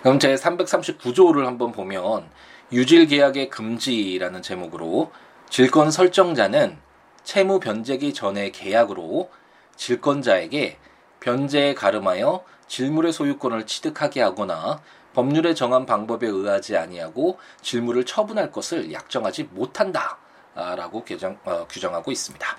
그럼 0.02 0.20
제 0.20 0.32
339조를 0.36 1.44
한번 1.44 1.72
보면 1.72 2.30
유질 2.70 3.08
계약의 3.08 3.50
금지라는 3.50 4.42
제목으로 4.42 5.10
질권 5.54 5.92
설정자는 5.92 6.76
채무 7.22 7.60
변제기 7.60 8.12
전의 8.12 8.50
계약으로 8.50 9.30
질권자에게 9.76 10.78
변제에 11.20 11.74
가름하여 11.74 12.42
질물의 12.66 13.12
소유권을 13.12 13.64
취득하게 13.64 14.20
하거나 14.20 14.80
법률에 15.12 15.54
정한 15.54 15.86
방법에 15.86 16.26
의하지 16.26 16.76
아니하고 16.76 17.38
질물을 17.62 18.04
처분할 18.04 18.50
것을 18.50 18.92
약정하지 18.92 19.44
못한다라고 19.52 21.04
규정, 21.04 21.38
어, 21.44 21.68
규정하고 21.70 22.10
있습니다. 22.10 22.58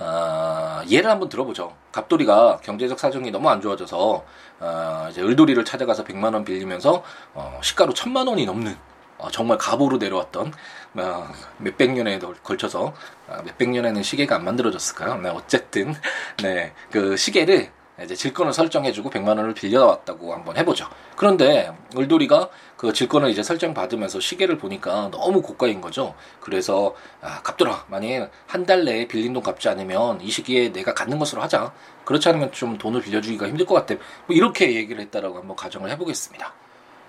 어, 0.00 0.82
예를 0.90 1.10
한번 1.10 1.30
들어보죠. 1.30 1.74
갑돌이가 1.90 2.58
경제적 2.64 2.98
사정이 2.98 3.30
너무 3.30 3.48
안 3.48 3.62
좋아져서 3.62 4.24
어, 4.60 5.08
이제 5.10 5.22
을돌이를 5.22 5.64
찾아가서 5.64 6.04
100만 6.04 6.34
원 6.34 6.44
빌리면서 6.44 7.02
어, 7.32 7.58
시가로 7.62 7.94
1000만 7.94 8.28
원이 8.28 8.44
넘는 8.44 8.76
어, 9.18 9.30
정말 9.30 9.58
갑으로 9.58 9.96
내려왔던 9.96 10.52
어, 10.94 11.28
몇백 11.58 11.92
년에 11.92 12.18
걸쳐서 12.18 12.94
어, 13.28 13.36
몇백 13.44 13.70
년에는 13.70 14.02
시계가 14.02 14.36
안 14.36 14.44
만들어졌을까요? 14.44 15.16
네, 15.18 15.30
어쨌든 15.30 15.94
네, 16.42 16.72
그 16.90 17.16
시계를 17.16 17.70
이제 18.02 18.14
질권을 18.14 18.52
설정해주고 18.52 19.08
100만 19.08 19.28
원을 19.28 19.54
빌려왔다고 19.54 20.34
한번 20.34 20.56
해보죠. 20.58 20.86
그런데 21.16 21.72
을돌이가 21.96 22.50
그 22.76 22.92
질권을 22.92 23.30
이제 23.30 23.42
설정받으면서 23.42 24.20
시계를 24.20 24.58
보니까 24.58 25.08
너무 25.10 25.40
고가인 25.40 25.80
거죠. 25.80 26.14
그래서 26.40 26.94
아, 27.22 27.40
갚더라. 27.42 27.86
만약에 27.88 28.28
한달 28.46 28.84
내에 28.84 29.08
빌린 29.08 29.32
돈 29.32 29.42
갚지 29.42 29.70
않으면 29.70 30.20
이 30.20 30.30
시기에 30.30 30.72
내가 30.72 30.92
갖는 30.92 31.18
것으로 31.18 31.40
하자. 31.40 31.72
그렇지 32.04 32.28
않으면 32.28 32.52
좀 32.52 32.76
돈을 32.76 33.00
빌려주기가 33.00 33.48
힘들 33.48 33.64
것 33.64 33.74
같아. 33.74 33.94
뭐 34.26 34.36
이렇게 34.36 34.74
얘기를 34.74 35.00
했다라고 35.00 35.38
한번 35.38 35.56
가정을 35.56 35.90
해보겠습니다. 35.92 36.52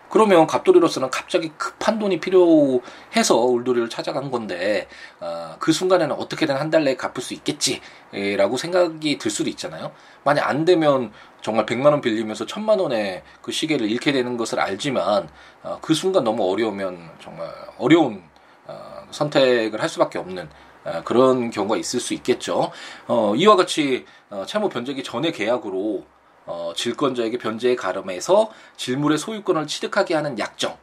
그러면 0.10 0.48
갑돌이로서는 0.48 1.10
갑자기 1.10 1.50
급한 1.58 2.00
돈이 2.00 2.20
필요해서 2.20 3.36
울돌이를 3.38 3.90
찾아간 3.90 4.32
건데 4.32 4.88
어, 5.20 5.56
그 5.60 5.72
순간에는 5.72 6.16
어떻게든 6.16 6.56
한 6.56 6.68
달 6.72 6.84
내에 6.84 6.96
갚을 6.98 7.22
수 7.22 7.34
있겠지라고 7.34 8.58
생각이 8.58 9.18
들 9.18 9.32
수도 9.32 9.50
있잖아요. 9.50 9.92
만약 10.24 10.50
안 10.50 10.66
되면 10.66 11.12
정말 11.42 11.66
100만 11.66 11.86
원 11.86 12.02
빌리면서 12.02 12.46
1000만 12.46 12.80
원의 12.82 13.24
그 13.42 13.52
시계를 13.52 13.90
잃게 13.90 14.12
되는 14.12 14.36
것을 14.38 14.60
알지만 14.60 15.30
어, 15.64 15.80
그 15.82 15.94
순간 15.94 16.24
너무 16.24 16.52
어려우면 16.52 17.12
정말 17.22 17.50
어려운 17.78 18.22
어, 18.66 19.08
선택을 19.12 19.82
할 19.82 19.88
수밖에 19.90 20.20
없는 20.20 20.50
어, 20.84 21.02
그런 21.06 21.52
경우가 21.52 21.78
있을 21.78 22.00
수 22.00 22.14
있겠죠. 22.14 22.72
어, 23.08 23.34
이와 23.36 23.56
같이 23.56 24.06
어, 24.30 24.44
채무 24.46 24.70
변제기 24.70 25.04
전의 25.04 25.32
계약으로 25.32 26.04
어, 26.48 26.74
질권자에게 26.76 27.38
변제에 27.38 27.76
가름해서 27.76 28.50
질물의 28.78 29.18
소유권을 29.20 29.68
취득하게 29.68 30.16
하는 30.16 30.40
약정. 30.40 30.78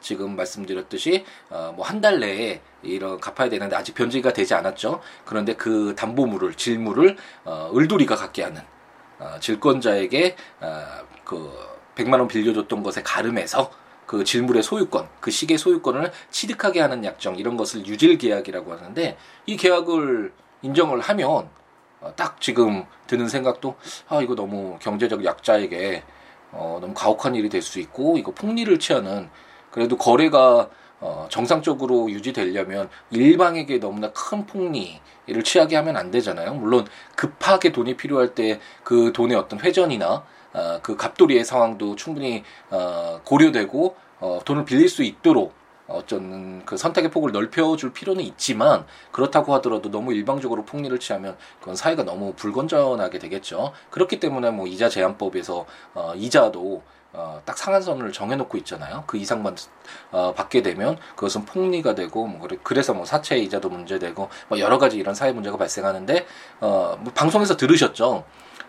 지금 0.00 0.36
말씀드렸듯이 0.36 1.24
어, 1.48 1.72
뭐 1.74 1.86
한 1.86 2.02
달 2.02 2.20
내에 2.20 2.60
이런 2.82 3.18
갚아야 3.18 3.48
되는데 3.48 3.74
아직 3.74 3.94
변제가 3.94 4.34
되지 4.34 4.52
않았죠. 4.52 5.00
그런데 5.24 5.54
그 5.54 5.94
담보물을 5.96 6.54
질물을 6.54 7.16
어, 7.44 7.70
을돌이가 7.74 8.14
갖게 8.16 8.42
하는 8.42 8.60
어, 9.18 9.36
질권자에게 9.40 10.36
어, 10.60 10.84
그 11.24 11.50
100만 11.94 12.18
원 12.18 12.28
빌려줬던 12.28 12.82
것에 12.82 13.02
가름해서 13.02 13.70
그 14.04 14.22
질물의 14.24 14.62
소유권, 14.62 15.08
그 15.20 15.30
시계 15.30 15.56
소유권을 15.56 16.12
취득하게 16.30 16.80
하는 16.80 17.02
약정 17.04 17.36
이런 17.36 17.56
것을 17.56 17.86
유질 17.86 18.18
계약이라고 18.18 18.72
하는데 18.74 19.16
이 19.46 19.56
계약을 19.56 20.32
인정을 20.60 21.00
하면 21.00 21.28
어, 21.30 21.63
딱 22.16 22.40
지금 22.40 22.84
드는 23.06 23.28
생각도 23.28 23.76
아 24.08 24.20
이거 24.20 24.34
너무 24.34 24.78
경제적 24.80 25.24
약자에게 25.24 26.02
어, 26.52 26.78
너무 26.80 26.94
가혹한 26.94 27.34
일이 27.34 27.48
될 27.48 27.62
수 27.62 27.80
있고 27.80 28.16
이거 28.18 28.32
폭리를 28.32 28.78
취하는 28.78 29.28
그래도 29.70 29.96
거래가 29.96 30.68
어, 31.00 31.26
정상적으로 31.28 32.10
유지되려면 32.10 32.88
일방에게 33.10 33.78
너무나 33.80 34.10
큰 34.12 34.46
폭리를 34.46 35.42
취하게 35.44 35.76
하면 35.76 35.96
안 35.96 36.10
되잖아요. 36.10 36.54
물론 36.54 36.86
급하게 37.16 37.72
돈이 37.72 37.96
필요할 37.96 38.34
때 38.34 38.60
그 38.84 39.12
돈의 39.12 39.36
어떤 39.36 39.60
회전이나 39.60 40.24
어, 40.54 40.78
그 40.82 40.96
갑돌이의 40.96 41.44
상황도 41.44 41.96
충분히 41.96 42.44
어, 42.70 43.20
고려되고 43.24 43.96
어, 44.20 44.40
돈을 44.44 44.64
빌릴 44.64 44.88
수 44.88 45.02
있도록 45.02 45.52
어쩌는 45.86 46.64
그 46.64 46.76
선택의 46.76 47.10
폭을 47.10 47.32
넓혀줄 47.32 47.92
필요는 47.92 48.24
있지만 48.24 48.86
그렇다고 49.12 49.54
하더라도 49.54 49.90
너무 49.90 50.12
일방적으로 50.14 50.64
폭리를 50.64 50.98
취하면 50.98 51.36
그건 51.60 51.76
사회가 51.76 52.04
너무 52.04 52.32
불건전하게 52.34 53.18
되겠죠. 53.18 53.72
그렇기 53.90 54.20
때문에 54.20 54.50
뭐 54.50 54.66
이자 54.66 54.88
제한법에서 54.88 55.66
어, 55.94 56.12
이자도 56.16 56.82
어, 57.12 57.40
딱 57.44 57.56
상한선을 57.56 58.12
정해놓고 58.12 58.58
있잖아요. 58.58 59.04
그 59.06 59.16
이상만 59.16 59.54
어, 60.10 60.34
받게 60.34 60.62
되면 60.62 60.98
그것은 61.14 61.44
폭리가 61.44 61.94
되고 61.94 62.26
뭐 62.26 62.48
그래서 62.62 62.92
뭐 62.92 63.04
사채 63.04 63.36
이자도 63.38 63.68
문제되고 63.68 64.28
뭐 64.48 64.58
여러 64.58 64.78
가지 64.78 64.96
이런 64.96 65.14
사회 65.14 65.32
문제가 65.32 65.56
발생하는데 65.56 66.26
어, 66.60 66.98
뭐 67.00 67.12
방송에서 67.14 67.56
들으셨죠. 67.56 68.24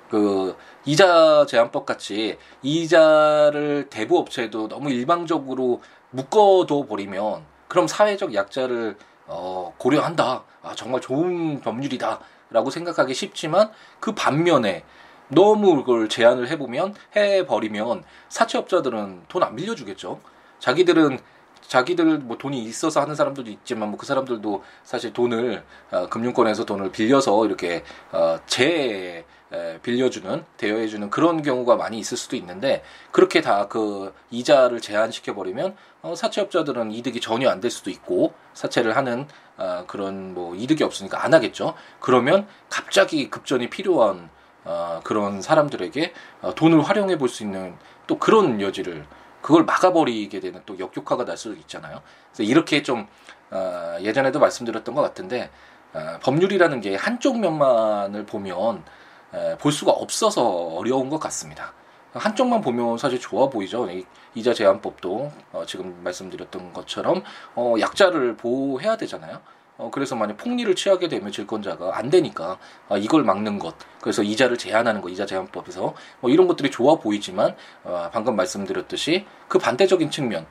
그 0.10 0.56
이자 0.86 1.48
제한법 1.48 1.88
같이 1.88 2.38
이자를 2.62 3.88
대부 3.90 4.20
업체도 4.20 4.68
너무 4.68 4.92
일방적으로 4.92 5.82
묶어둬 6.16 6.86
버리면 6.88 7.44
그럼 7.68 7.88
사회적 7.88 8.34
약자를 8.34 8.98
어, 9.28 9.74
고려한다. 9.78 10.44
아, 10.64 10.76
정말 10.76 11.02
좋은 11.02 11.62
법률이다 11.62 12.20
라고 12.52 12.70
생각하기 12.70 13.14
쉽지만 13.14 13.72
그 14.00 14.14
반면에 14.14 14.84
너무 15.30 15.76
그걸 15.78 16.08
제한을 16.08 16.48
해보면 16.50 16.94
해버리면 17.16 18.04
사채업자들은 18.30 19.24
돈 19.28 19.44
안 19.44 19.56
빌려주겠죠. 19.56 20.20
자기들은 20.60 21.20
자기들 21.68 22.20
뭐 22.20 22.38
돈이 22.38 22.60
있어서 22.64 23.02
하는 23.02 23.16
사람들도 23.16 23.50
있지만 23.50 23.90
뭐 23.90 23.98
그 23.98 24.06
사람들도 24.06 24.64
사실 24.84 25.12
돈을 25.14 25.64
어, 25.92 26.08
금융권에서 26.08 26.66
돈을 26.66 26.92
빌려서 26.92 27.46
이렇게 27.48 27.84
어, 28.12 28.38
재 28.46 28.66
에, 28.66 29.26
빌려주는 29.84 30.44
대여해주는 30.58 31.10
그런 31.10 31.42
경우가 31.42 31.76
많이 31.76 31.98
있을 32.00 32.18
수도 32.18 32.36
있는데 32.36 32.84
그렇게 33.12 33.42
다 33.42 33.68
그 33.70 34.14
이자를 34.32 34.82
제한시켜 34.82 35.34
버리면 35.36 35.76
어, 36.02 36.16
사채업자들은 36.16 36.92
이득이 36.92 37.20
전혀 37.22 37.50
안 37.50 37.62
될 37.62 37.72
수도 37.72 37.90
있고 37.90 38.34
사채를 38.54 38.96
하는 38.96 39.28
어, 39.58 39.84
그런 39.88 40.34
뭐 40.34 40.56
이득이 40.56 40.84
없으니까 40.84 41.24
안 41.24 41.34
하겠죠. 41.34 41.74
그러면 42.00 42.48
갑자기 42.70 43.30
급전이 43.30 43.70
필요한 43.70 44.30
어, 44.66 45.00
그런 45.04 45.42
사람들에게 45.42 46.14
어, 46.42 46.56
돈을 46.56 46.82
활용해 46.82 47.18
볼 47.18 47.30
수 47.30 47.44
있는 47.44 47.76
또 48.08 48.18
그런 48.20 48.62
여지를 48.62 49.06
그걸 49.42 49.64
막아버리게 49.64 50.40
되는 50.40 50.62
또 50.66 50.78
역효과가 50.80 51.24
날 51.26 51.38
수도 51.38 51.56
있잖아요. 51.56 52.02
그래서 52.34 52.50
이렇게 52.50 52.82
좀 52.84 53.08
어, 53.52 53.98
예전에도 54.02 54.40
말씀드렸던 54.40 54.96
것 54.96 55.02
같은데 55.02 55.50
어, 55.94 56.18
법률이라는 56.24 56.82
게 56.82 56.96
한쪽 56.96 57.40
면만을 57.40 58.26
보면 58.26 58.78
에, 58.78 58.84
볼 59.60 59.72
수가 59.72 59.92
없어서 59.92 60.46
어려운 60.48 61.10
것 61.10 61.20
같습니다. 61.20 61.74
한쪽만 62.14 62.62
보면 62.62 62.98
사실 62.98 63.20
좋아 63.20 63.50
보이죠. 63.50 63.90
이자 64.36 64.54
제한법도 64.54 65.32
어, 65.52 65.64
지금 65.66 66.02
말씀드렸던 66.04 66.74
것처럼 66.74 67.24
어, 67.56 67.76
약자를 67.80 68.38
보호해야 68.38 68.96
되잖아요. 68.96 69.42
어, 69.78 69.90
그래서 69.92 70.16
만약 70.16 70.38
폭리를 70.38 70.74
취하게 70.76 71.10
되면 71.10 71.32
질권자가 71.32 71.98
안 71.98 72.10
되니까 72.10 72.58
어, 72.88 72.98
이걸 72.98 73.24
막는 73.24 73.60
것, 73.60 73.76
그래서 74.00 74.24
이자를 74.24 74.58
제한하는 74.58 75.02
것, 75.02 75.10
이자 75.10 75.26
제한법에서 75.26 75.94
뭐 76.22 76.32
이런 76.32 76.48
것들이 76.48 76.72
좋아 76.72 76.96
보이지만 76.96 77.56
어, 77.84 78.10
방금 78.14 78.38
말씀드렸듯이 78.38 79.26
그 79.50 79.60
반대적인 79.60 80.12
측면, 80.12 80.46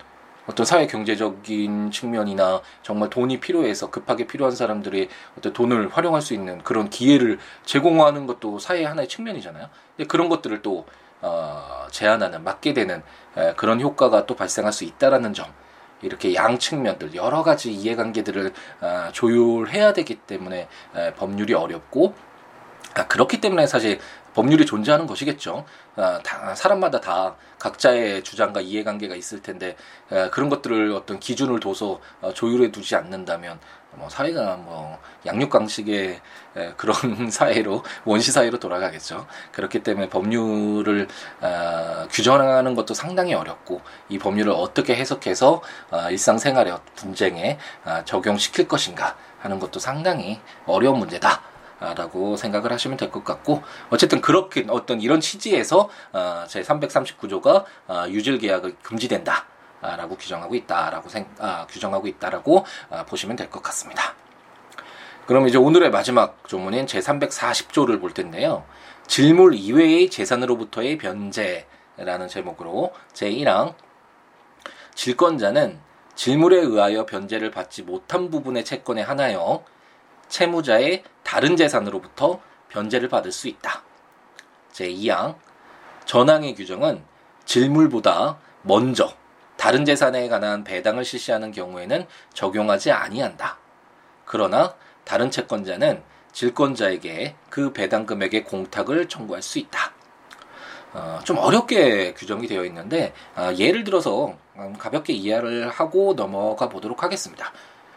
어떤 0.46 0.66
사회 0.66 0.86
경제적인 0.86 1.90
측면이나 1.90 2.60
정말 2.82 3.10
돈이 3.10 3.40
필요해서 3.40 3.90
급하게 3.90 4.26
필요한 4.26 4.54
사람들이 4.54 5.08
어떤 5.38 5.52
돈을 5.52 5.88
활용할 5.88 6.20
수 6.22 6.34
있는 6.34 6.62
그런 6.62 6.90
기회를 6.90 7.38
제공하는 7.64 8.26
것도 8.26 8.58
사회의 8.58 8.84
하나의 8.84 9.08
측면이잖아요. 9.08 9.68
근데 9.96 10.06
그런 10.06 10.28
것들을 10.28 10.62
또 10.62 10.86
어, 11.22 11.86
제한하는 11.90 12.44
막게 12.44 12.74
되는 12.74 13.02
에, 13.36 13.54
그런 13.54 13.80
효과가 13.80 14.26
또 14.26 14.36
발생할 14.36 14.72
수 14.72 14.84
있다라는 14.84 15.32
점. 15.32 15.46
이렇게 16.02 16.34
양 16.34 16.58
측면들 16.58 17.14
여러 17.14 17.42
가지 17.42 17.72
이해관계들을 17.72 18.52
아, 18.80 19.10
조율해야 19.12 19.94
되기 19.94 20.16
때문에 20.16 20.68
법률이 21.16 21.54
어렵고 21.54 22.14
아, 22.94 23.06
그렇기 23.06 23.40
때문에 23.40 23.66
사실 23.66 23.98
법률이 24.34 24.66
존재하는 24.66 25.06
것이겠죠. 25.06 25.64
아, 25.96 26.20
다, 26.24 26.54
사람마다 26.54 27.00
다 27.00 27.36
각자의 27.58 28.22
주장과 28.24 28.60
이해관계가 28.60 29.14
있을 29.14 29.40
텐데 29.40 29.76
그런 30.32 30.48
것들을 30.50 30.92
어떤 30.92 31.18
기준을 31.18 31.60
둬서 31.60 32.00
어, 32.20 32.32
조율해 32.34 32.70
두지 32.72 32.96
않는다면 32.96 33.58
뭐 33.96 34.08
사회가 34.08 34.56
뭐 34.56 34.98
양육강식의 35.26 36.20
그런 36.76 37.30
사회로 37.30 37.82
원시 38.04 38.32
사회로 38.32 38.58
돌아가겠죠. 38.58 39.26
그렇기 39.52 39.82
때문에 39.82 40.08
법률을 40.08 41.08
어, 41.40 42.08
규정하는 42.10 42.74
것도 42.74 42.94
상당히 42.94 43.34
어렵고 43.34 43.80
이 44.08 44.18
법률을 44.18 44.52
어떻게 44.52 44.96
해석해서 44.96 45.62
어, 45.90 46.10
일상생활의 46.10 46.76
분쟁에 46.96 47.58
어, 47.84 48.02
적용시킬 48.04 48.68
것인가 48.68 49.16
하는 49.40 49.58
것도 49.58 49.78
상당히 49.78 50.40
어려운 50.66 50.98
문제다. 50.98 51.53
라고 51.92 52.36
생각을 52.36 52.72
하시면 52.72 52.96
될 52.96 53.10
것 53.10 53.24
같고 53.24 53.62
어쨌든 53.90 54.20
그렇게 54.22 54.64
어떤 54.70 55.00
이런 55.02 55.20
취지에서 55.20 55.90
어, 56.12 56.44
제 56.48 56.62
339조가 56.62 57.64
어, 57.88 58.04
유질 58.08 58.38
계약을 58.38 58.76
금지된다. 58.82 59.46
라고 59.82 60.16
규정하고 60.16 60.54
있다라고 60.54 61.10
생, 61.10 61.26
아, 61.38 61.66
규정하고 61.66 62.06
있다라고 62.06 62.64
아, 62.88 63.04
보시면 63.04 63.36
될 63.36 63.50
것 63.50 63.62
같습니다. 63.64 64.14
그럼 65.26 65.46
이제 65.46 65.58
오늘의 65.58 65.90
마지막 65.90 66.48
조문인 66.48 66.86
제 66.86 67.00
340조를 67.00 68.00
볼 68.00 68.14
텐데요. 68.14 68.64
질물 69.06 69.54
이외의 69.54 70.08
재산으로부터의 70.08 70.96
변제라는 70.96 72.28
제목으로 72.28 72.94
제 73.12 73.30
1항 73.30 73.74
질권자는 74.94 75.78
질물에 76.14 76.60
의하여 76.60 77.04
변제를 77.04 77.50
받지 77.50 77.82
못한 77.82 78.30
부분의 78.30 78.64
채권에 78.64 79.02
한하여 79.02 79.64
채무자의 80.28 81.04
다른 81.22 81.56
재산으로부터 81.56 82.40
변제를 82.68 83.08
받을 83.08 83.32
수 83.32 83.48
있다. 83.48 83.82
제2항 84.72 85.36
전항의 86.04 86.54
규정은 86.54 87.02
질물보다 87.44 88.38
먼저 88.62 89.14
다른 89.56 89.84
재산에 89.84 90.28
관한 90.28 90.64
배당을 90.64 91.04
실시하는 91.04 91.52
경우에는 91.52 92.06
적용하지 92.32 92.90
아니한다. 92.90 93.58
그러나 94.24 94.74
다른 95.04 95.30
채권자는 95.30 96.02
질권자에게 96.32 97.36
그 97.48 97.72
배당 97.72 98.06
금액의 98.06 98.44
공탁을 98.44 99.08
청구할 99.08 99.42
수 99.42 99.58
있다. 99.58 99.92
어, 100.92 101.20
좀 101.24 101.38
어렵게 101.38 102.14
규정이 102.14 102.46
되어 102.46 102.64
있는데 102.64 103.12
어, 103.36 103.50
예를 103.56 103.84
들어서 103.84 104.36
음, 104.56 104.74
가볍게 104.78 105.12
이해를 105.12 105.68
하고 105.68 106.14
넘어가 106.14 106.68
보도록 106.68 107.02
하겠습니다. 107.02 107.52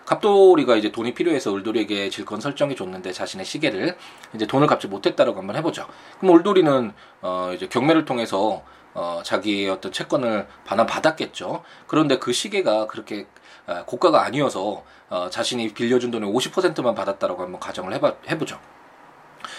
갑돌이가 0.08 0.78
이제 0.78 0.89
돈이 0.89 1.13
필요해서 1.13 1.52
울돌이에게 1.52 2.10
질권 2.10 2.39
설정해 2.39 2.76
줬는데 2.76 3.12
자신의 3.12 3.46
시계를 3.46 3.98
이제 4.34 4.48
돈을 4.48 4.65
갚지 4.65 4.88
못했다라고 4.88 5.38
한번 5.38 5.58
해보죠. 5.58 5.86
그럼 6.20 6.36
울돌이는 6.36 6.93
어 7.22 7.52
이제 7.54 7.67
경매를 7.67 8.06
통해서 8.06 8.63
어 8.93 9.22
자기의 9.24 9.70
어떤 9.70 9.91
채권을 9.91 10.48
반환 10.63 10.86
받았겠죠. 10.88 11.62
그런데 11.88 12.20
그 12.20 12.32
시계가 12.32 12.88
그렇게 12.88 13.28
아, 13.65 13.84
고가가 13.84 14.24
아니어서 14.24 14.86
어 15.10 15.30
자신이 15.30 15.74
빌려준 15.74 16.10
돈의 16.10 16.32
50%만 16.32 16.96
받았다라고 16.96 17.43
한번 17.43 17.60
가정을 17.60 17.93
해봐 17.96 18.13
해보죠. 18.30 18.62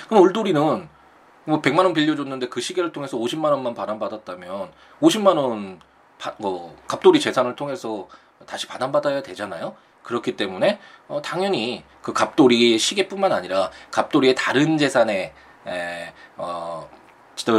그럼 0.09 0.23
울돌이는 0.25 0.89
뭐 1.45 1.61
100만 1.61 1.81
원 1.81 1.93
빌려줬는데 1.93 2.49
그 2.49 2.63
시계를 2.63 2.93
통해서 2.93 3.19
50만 3.19 3.51
원만 3.51 3.75
반환 3.75 3.99
받았다면 3.99 4.73
50만 5.03 5.37
원 5.37 5.81
바, 6.19 6.35
뭐 6.39 6.75
갑돌이 6.87 7.21
재산을 7.21 7.55
통해서 7.55 8.09
다시 8.47 8.67
반환받아야 8.67 9.23
되잖아요. 9.23 9.77
그렇기 10.09 10.37
때문에 10.37 10.79
어, 11.07 11.21
당연히 11.23 11.85
그 12.01 12.15
갑돌이의 12.15 12.79
시계뿐만 12.79 13.31
아니라 13.31 13.71
갑돌이의 13.91 14.35
다른 14.35 14.79
재산에 14.79 15.35
에, 15.67 16.13
어, 16.39 16.89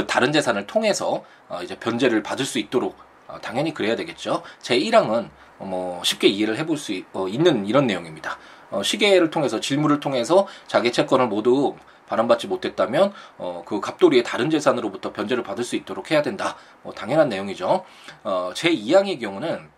다른 0.07 0.31
재산을 0.31 0.65
통해서 0.65 1.23
어, 1.47 1.59
이제 1.61 1.77
변제를 1.77 2.23
받을 2.23 2.45
수 2.45 2.57
있도록 2.57 2.97
어, 3.27 3.37
당연히 3.39 3.71
그래야 3.71 3.95
되겠죠. 3.95 4.41
제 4.59 4.77
1항은 4.79 5.29
어, 5.59 5.65
뭐 5.65 6.03
쉽게 6.03 6.27
이해를 6.27 6.57
해볼 6.57 6.77
수 6.77 6.91
있, 6.91 7.05
어, 7.13 7.27
있는 7.27 7.67
이런 7.67 7.85
내용입니다. 7.85 8.39
어, 8.71 8.81
시계를 8.81 9.29
통해서 9.29 9.59
질문을 9.59 9.99
통해서 9.99 10.47
자기 10.65 10.91
채권을 10.91 11.27
모두 11.27 11.75
반환받지 12.07 12.47
못했다면 12.47 13.13
어, 13.37 13.61
그 13.63 13.79
갑돌이의 13.79 14.23
다른 14.23 14.49
재산으로부터 14.49 15.13
변제를 15.13 15.43
받을 15.43 15.63
수 15.63 15.75
있도록 15.75 16.09
해야 16.09 16.23
된다. 16.23 16.55
뭐 16.81 16.93
당연한 16.93 17.29
내용이죠. 17.29 17.85
어, 18.23 18.51
제 18.55 18.71
2항의 18.71 19.21
경우는 19.21 19.69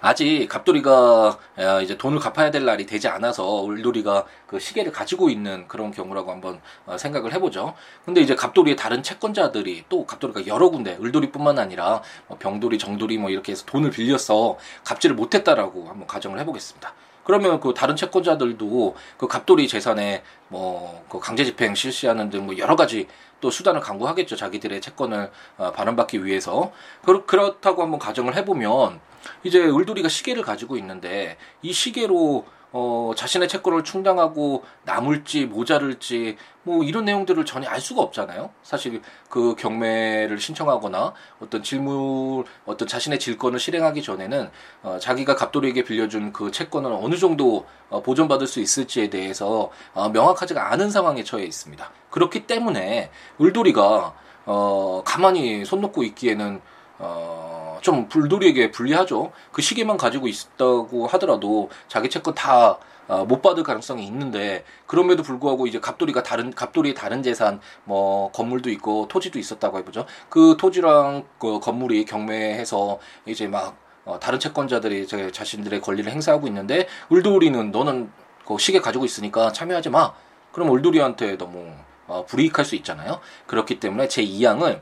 아직 0.00 0.46
갑돌이가 0.48 1.38
이제 1.82 1.96
돈을 1.96 2.18
갚아야 2.18 2.50
될 2.50 2.64
날이 2.64 2.86
되지 2.86 3.08
않아서 3.08 3.44
울돌이가 3.62 4.24
그 4.46 4.58
시계를 4.58 4.92
가지고 4.92 5.30
있는 5.30 5.66
그런 5.68 5.90
경우라고 5.90 6.30
한번 6.30 6.60
어, 6.86 6.96
생각을 6.96 7.32
해보죠. 7.34 7.74
근데 8.04 8.20
이제 8.20 8.34
갑돌이의 8.34 8.76
다른 8.76 9.02
채권자들이 9.02 9.84
또 9.88 10.06
갑돌이가 10.06 10.46
여러 10.46 10.70
군데 10.70 10.96
을돌이뿐만 11.00 11.58
아니라 11.58 12.02
뭐 12.26 12.38
병돌이, 12.38 12.78
정돌이 12.78 13.18
뭐 13.18 13.30
이렇게 13.30 13.52
해서 13.52 13.64
돈을 13.66 13.90
빌려서 13.90 14.58
갚지를 14.84 15.16
못했다라고 15.16 15.88
한번 15.88 16.06
가정을 16.06 16.38
해보겠습니다. 16.40 16.92
그러면 17.24 17.60
그 17.60 17.74
다른 17.74 17.94
채권자들도 17.94 18.96
그 19.18 19.26
갑돌이 19.28 19.68
재산에 19.68 20.22
뭐 20.48 21.02
그 21.08 21.18
강제 21.20 21.44
집행 21.44 21.74
실시하는 21.74 22.30
등 22.30 22.46
뭐 22.46 22.56
여러 22.58 22.76
가지 22.76 23.06
또 23.40 23.50
수단을 23.50 23.80
강구하겠죠. 23.80 24.36
자기들의 24.36 24.80
채권을 24.80 25.30
어, 25.58 25.72
반환받기 25.72 26.24
위해서. 26.24 26.72
그렇다고 27.26 27.82
한번 27.82 27.98
가정을 27.98 28.34
해보면 28.36 29.00
이제 29.44 29.60
을돌이가 29.60 30.08
시계를 30.08 30.42
가지고 30.42 30.76
있는데 30.76 31.36
이 31.62 31.72
시계로 31.72 32.44
어, 32.70 33.12
자신의 33.16 33.48
채권을 33.48 33.82
충당하고 33.82 34.62
남을지 34.84 35.46
모자를지 35.46 36.36
뭐 36.62 36.84
이런 36.84 37.06
내용들을 37.06 37.44
전혀 37.46 37.68
알 37.68 37.80
수가 37.80 38.02
없잖아요. 38.02 38.50
사실 38.62 39.00
그 39.30 39.54
경매를 39.54 40.38
신청하거나 40.38 41.14
어떤 41.40 41.62
질문 41.62 42.44
어떤 42.66 42.86
자신의 42.86 43.18
질권을 43.18 43.58
실행하기 43.58 44.02
전에는 44.02 44.50
어, 44.82 44.98
자기가 45.00 45.34
갑돌이에게 45.34 45.82
빌려준 45.84 46.32
그 46.32 46.50
채권을 46.50 46.92
어느 46.92 47.16
정도 47.16 47.66
어, 47.88 48.02
보존받을 48.02 48.46
수 48.46 48.60
있을지에 48.60 49.08
대해서 49.08 49.70
어, 49.94 50.10
명확하지가 50.10 50.70
않은 50.72 50.90
상황에 50.90 51.24
처해 51.24 51.44
있습니다. 51.44 51.90
그렇기 52.10 52.46
때문에 52.46 53.10
을돌이가 53.40 54.14
어, 54.44 55.02
가만히 55.06 55.64
손 55.64 55.80
놓고 55.80 56.02
있기에는 56.02 56.60
어, 56.98 57.57
좀 57.80 58.08
불돌이에게 58.08 58.70
불리하죠. 58.70 59.32
그 59.52 59.62
시계만 59.62 59.96
가지고 59.96 60.28
있다고 60.28 61.06
하더라도 61.08 61.70
자기 61.88 62.08
채권 62.10 62.34
다못 62.34 62.68
어, 63.08 63.40
받을 63.40 63.62
가능성이 63.62 64.06
있는데 64.06 64.64
그럼에도 64.86 65.22
불구하고 65.22 65.66
이제 65.66 65.80
갑돌이가 65.80 66.22
다른 66.22 66.50
갑돌이의 66.52 66.94
다른 66.94 67.22
재산 67.22 67.60
뭐 67.84 68.30
건물도 68.32 68.70
있고 68.70 69.08
토지도 69.08 69.38
있었다고 69.38 69.78
해보죠. 69.78 70.06
그 70.28 70.56
토지랑 70.58 71.24
그 71.38 71.60
건물이 71.60 72.04
경매해서 72.04 72.98
이제 73.26 73.46
막 73.46 73.76
어, 74.04 74.18
다른 74.18 74.38
채권자들이 74.38 75.06
제 75.06 75.30
자신들의 75.30 75.80
권리를 75.82 76.10
행사하고 76.10 76.46
있는데 76.46 76.88
울돌이는 77.10 77.70
너는 77.70 78.10
그 78.46 78.56
시계 78.58 78.80
가지고 78.80 79.04
있으니까 79.04 79.52
참여하지 79.52 79.90
마. 79.90 80.14
그럼 80.52 80.70
울돌이한테 80.70 81.36
너무 81.36 81.70
어, 82.06 82.24
불이익할 82.24 82.64
수 82.64 82.74
있잖아요. 82.76 83.20
그렇기 83.46 83.78
때문에 83.80 84.08
제 84.08 84.24
2항은 84.24 84.80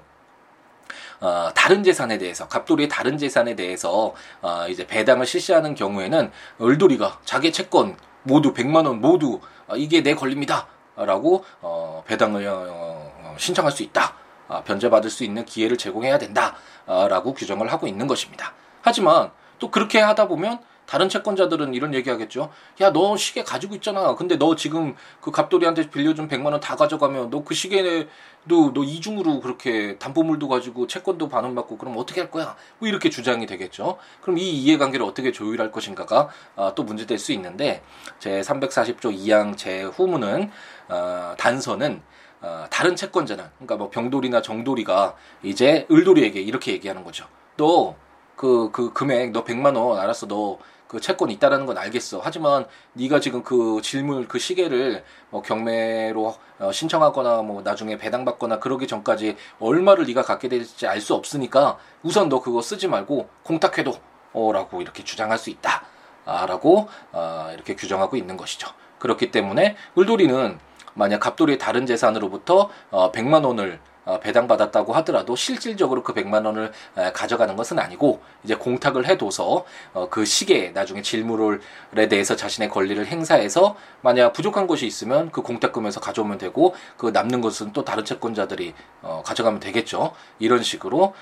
어, 1.21 1.49
다른 1.55 1.83
재산에 1.83 2.19
대해서 2.19 2.49
갑돌이의 2.49 2.89
다른 2.89 3.19
재산에 3.19 3.55
대해서 3.57 4.15
어, 4.43 4.67
이제 4.69 4.87
배당을 4.87 5.27
실시하는 5.27 5.75
경우에는 5.75 6.31
을돌이가 6.61 7.21
자기 7.25 7.53
채권 7.53 7.97
모두 8.23 8.53
100만 8.53 8.87
원 8.87 9.01
모두 9.01 9.41
어, 9.69 9.77
이게 9.77 10.03
내 10.03 10.15
권리입니다라고 10.15 11.45
어, 11.63 12.05
배당을 12.07 12.47
어, 12.47 13.13
어, 13.23 13.37
신청할 13.39 13.73
수 13.73 13.83
있다. 13.83 14.15
어, 14.49 14.63
변제받을 14.65 15.11
수 15.11 15.25
있는 15.25 15.45
기회를 15.45 15.77
제공해야 15.77 16.19
된다라고 16.19 17.35
규정을 17.35 17.73
하고 17.73 17.87
있는 17.87 18.07
것입니다. 18.07 18.53
하지만 18.83 19.31
또 19.59 19.71
그렇게 19.71 19.99
하다 20.01 20.29
보면 20.29 20.61
다른 20.87 21.09
채권자들은 21.09 21.75
이런 21.75 21.95
얘기하겠죠. 21.95 22.51
야, 22.81 22.93
너 22.93 23.17
시계 23.17 23.43
가지고 23.43 23.75
있잖아. 23.75 24.15
근데 24.15 24.37
너 24.39 24.55
지금 24.55 24.95
그 25.21 25.31
갑돌이한테 25.31 25.91
빌려준 25.91 26.29
100만 26.29 26.47
원 26.53 26.61
다 26.61 26.77
가져가면 26.77 27.31
너 27.31 27.43
그 27.45 27.55
시계도 27.55 28.73
너 28.73 28.83
이중으로 28.85 29.41
그렇게 29.41 29.99
담보물도 29.99 30.49
가지고 30.49 30.87
채권도 30.87 31.29
반환받고 31.29 31.77
그럼 31.79 31.97
어떻게 31.99 32.21
할 32.21 32.31
거야? 32.31 32.57
뭐 32.79 32.89
이렇게 32.89 33.11
주장이 33.11 33.47
되겠죠. 33.47 33.99
그럼 34.23 34.39
이 34.39 34.49
이해관계를 34.51 35.05
어떻게 35.05 35.33
조율할 35.33 35.71
것인가가 35.73 36.29
아, 36.57 36.73
또 36.75 36.83
문제될 36.85 37.19
수 37.19 37.33
있는데 37.33 37.83
제 38.19 38.41
340조 38.41 39.13
2항 39.17 39.57
제 39.57 39.83
후문은 39.83 40.51
어, 40.89 41.35
단서는 41.37 42.01
어, 42.43 42.67
다른 42.71 42.95
채권자는 42.97 43.45
그러니까 43.57 43.77
뭐 43.77 43.91
병돌이나 43.91 44.43
정돌이가 44.43 45.15
이제 45.43 45.87
을돌이에게 45.91 46.41
이렇게 46.41 46.73
얘기하는 46.73 47.03
거죠. 47.05 47.27
너 47.57 47.97
그, 48.37 48.71
그 48.71 48.93
금액, 48.93 49.33
너 49.33 49.45
100만 49.45 49.77
원, 49.77 49.99
알았어, 49.99 50.27
너 50.29 50.59
그 50.89 51.01
채권이 51.01 51.33
있다라는 51.35 51.67
건 51.67 51.79
알겠어. 51.79 52.21
하지만 52.23 52.67
네가 52.95 53.21
지금 53.21 53.43
그 53.43 53.81
질문 53.83 54.29
그 54.29 54.39
시계를 54.39 55.05
뭐 55.31 55.43
경매로 55.43 56.35
어, 56.59 56.73
신청하거나 56.73 57.43
뭐 57.43 57.63
나중에 57.63 57.97
배당받거나 57.99 58.59
그러기 58.61 58.87
전까지 58.87 59.37
얼마를 59.61 60.07
네가 60.07 60.23
갖게 60.23 60.49
될지 60.49 60.87
알 60.87 61.01
수 61.01 61.15
없으니까 61.15 61.79
우선 62.03 62.29
너 62.29 62.41
그거 62.41 62.63
쓰지 62.63 62.89
말고 62.89 63.29
공탁해도 63.45 63.95
어라고 64.33 64.83
이렇게 64.83 65.05
주장할 65.05 65.39
수 65.39 65.51
있다. 65.51 65.85
아, 66.25 66.47
라고 66.47 66.89
어, 67.13 67.51
이렇게 67.55 67.77
규정하고 67.77 68.17
있는 68.17 68.37
것이죠. 68.37 68.69
그렇기 68.99 69.31
때문에 69.31 69.77
을돌이는 69.97 70.59
만약 70.95 71.21
갑돌이의 71.21 71.59
다른 71.59 71.87
재산으로부터 71.87 72.71
어, 72.91 73.13
100만 73.13 73.45
원을 73.45 73.79
어, 73.79 73.96
배당받았다고 74.23 74.93
하더라도 74.95 75.35
실질적으로 75.37 76.03
그 76.03 76.15
100만 76.15 76.47
원을 76.47 76.73
가져가는 77.13 77.55
것은 77.57 77.79
아니고 77.79 78.23
이제 78.45 78.55
공탁을 78.55 79.07
해둬서 79.07 79.65
어, 79.93 80.09
그 80.09 80.25
시기에 80.25 80.71
나중에 80.71 81.03
질물에 81.03 82.09
대해서 82.09 82.37
자신의 82.37 82.71
권리를 82.71 83.05
행사해서 83.05 83.77
만약 84.03 84.33
부족한 84.33 84.67
것이 84.67 84.87
있으면 84.87 85.31
그 85.31 85.43
공탁금에서 85.43 86.01
가져오면 86.01 86.39
되고 86.39 86.75
그 86.97 87.07
남는 87.07 87.41
것은 87.41 87.73
또 87.73 87.85
다른 87.85 88.05
채권자들이 88.05 88.75
어, 89.03 89.23
가져가면 89.25 89.61
되겠죠. 89.61 90.13
이런 90.39 90.63
식으로 90.63 91.15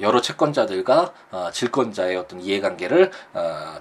여러 0.00 0.20
채권자들과 0.20 1.12
질권자의 1.52 2.16
어떤 2.16 2.40
이해관계를 2.40 3.10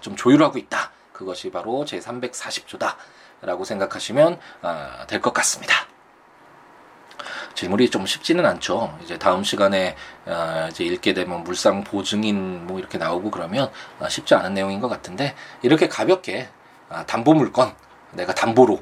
좀 0.01 0.15
조율하고 0.15 0.57
있다. 0.57 0.91
그것이 1.13 1.51
바로 1.51 1.85
제 1.85 1.99
340조다라고 1.99 3.65
생각하시면 3.65 4.39
될 5.07 5.21
것 5.21 5.33
같습니다. 5.33 5.94
질문이 7.53 7.89
좀 7.89 8.05
쉽지는 8.05 8.45
않죠. 8.45 8.97
이제 9.03 9.17
다음 9.17 9.43
시간에 9.43 9.95
어, 10.25 10.67
이제 10.69 10.83
읽게 10.83 11.13
되면 11.13 11.43
물상 11.43 11.83
보증인 11.83 12.67
뭐 12.67 12.79
이렇게 12.79 12.97
나오고 12.97 13.31
그러면 13.31 13.71
어, 13.99 14.09
쉽지 14.09 14.35
않은 14.35 14.53
내용인 14.53 14.79
것 14.79 14.87
같은데 14.87 15.35
이렇게 15.61 15.87
가볍게 15.87 16.49
아, 16.89 17.05
담보 17.05 17.33
물건 17.33 17.73
내가 18.11 18.33
담보로 18.33 18.81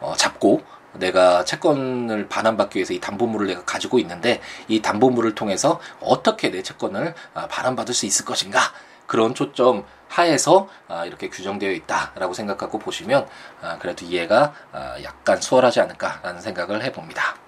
어, 0.00 0.14
잡고 0.16 0.62
내가 0.94 1.44
채권을 1.44 2.28
반환받기 2.28 2.78
위해서 2.78 2.92
이 2.92 3.00
담보물을 3.00 3.46
내가 3.46 3.64
가지고 3.64 3.98
있는데 3.98 4.40
이 4.68 4.80
담보물을 4.80 5.34
통해서 5.34 5.80
어떻게 6.00 6.50
내 6.50 6.62
채권을 6.62 7.14
아, 7.34 7.48
반환받을 7.48 7.94
수 7.94 8.06
있을 8.06 8.24
것인가 8.24 8.60
그런 9.06 9.34
초점 9.34 9.84
하에서 10.08 10.68
아, 10.88 11.04
이렇게 11.04 11.28
규정되어 11.28 11.72
있다라고 11.72 12.34
생각하고 12.34 12.78
보시면 12.78 13.26
아, 13.60 13.78
그래도 13.78 14.04
이해가 14.04 14.52
약간 15.02 15.40
수월하지 15.40 15.80
않을까라는 15.80 16.40
생각을 16.40 16.82
해봅니다. 16.84 17.43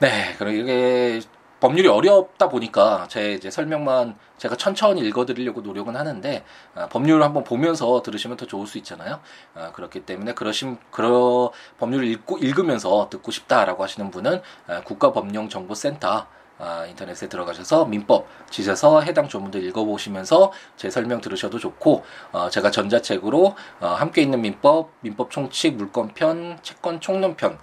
네, 0.00 0.36
그럼 0.38 0.54
이게 0.54 1.20
법률이 1.58 1.88
어렵다 1.88 2.48
보니까 2.48 3.06
제 3.08 3.32
이제 3.32 3.50
설명만 3.50 4.16
제가 4.36 4.56
천천히 4.56 5.00
읽어드리려고 5.00 5.60
노력은 5.60 5.96
하는데 5.96 6.44
아, 6.76 6.86
법률을 6.86 7.20
한번 7.24 7.42
보면서 7.42 8.00
들으시면 8.02 8.36
더 8.36 8.46
좋을 8.46 8.68
수 8.68 8.78
있잖아요. 8.78 9.18
아, 9.56 9.72
그렇기 9.72 10.06
때문에 10.06 10.34
그러심 10.34 10.76
그러 10.92 11.50
법률을 11.78 12.06
읽고 12.06 12.38
읽으면서 12.38 13.08
듣고 13.10 13.32
싶다라고 13.32 13.82
하시는 13.82 14.08
분은 14.12 14.40
아, 14.68 14.82
국가법령정보센터 14.82 16.26
아, 16.60 16.86
인터넷에 16.86 17.28
들어가셔서 17.28 17.86
민법 17.86 18.28
지에서 18.50 19.00
해당 19.00 19.26
조문들 19.26 19.64
읽어보시면서 19.64 20.52
제 20.76 20.90
설명 20.90 21.20
들으셔도 21.20 21.58
좋고 21.58 22.04
어, 22.30 22.48
제가 22.50 22.70
전자책으로 22.70 23.56
어, 23.80 23.86
함께 23.86 24.22
있는 24.22 24.42
민법, 24.42 24.92
민법 25.00 25.32
총칙, 25.32 25.74
물권편, 25.74 26.60
채권 26.62 27.00
총론편 27.00 27.58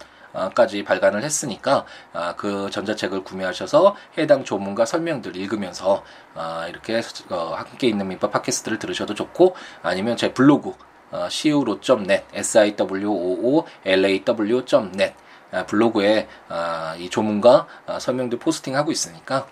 까지 0.54 0.84
발간을 0.84 1.22
했으니까 1.22 1.86
아, 2.12 2.34
그 2.36 2.68
전자책을 2.70 3.24
구매하셔서 3.24 3.96
해당 4.18 4.44
조문과 4.44 4.84
설명들 4.84 5.34
읽으면서 5.36 6.04
아, 6.34 6.66
이렇게 6.68 7.00
어, 7.30 7.54
함께 7.56 7.88
있는 7.88 8.06
민법 8.08 8.30
팟캐스트를 8.32 8.78
들으셔도 8.78 9.14
좋고 9.14 9.56
아니면 9.82 10.16
제 10.16 10.34
블로그 10.34 10.74
어, 11.10 11.26
siwo.net 11.26 12.24
siwoolaw.net 12.34 13.64
아, 15.52 15.64
블로그에 15.64 16.28
이 16.98 17.08
조문과 17.08 17.66
설명들 17.98 18.38
포스팅하고 18.38 18.90
있으니까 18.90 19.46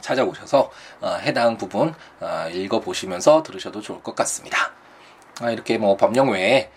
찾아오셔서 0.00 0.70
어, 1.00 1.08
해당 1.22 1.56
부분 1.56 1.94
읽어보시면서 2.52 3.42
들으셔도 3.42 3.80
좋을 3.80 4.02
것 4.02 4.14
같습니다. 4.14 4.72
이렇게 5.50 5.78
뭐 5.78 5.96
법령 5.96 6.30
외에 6.30 6.70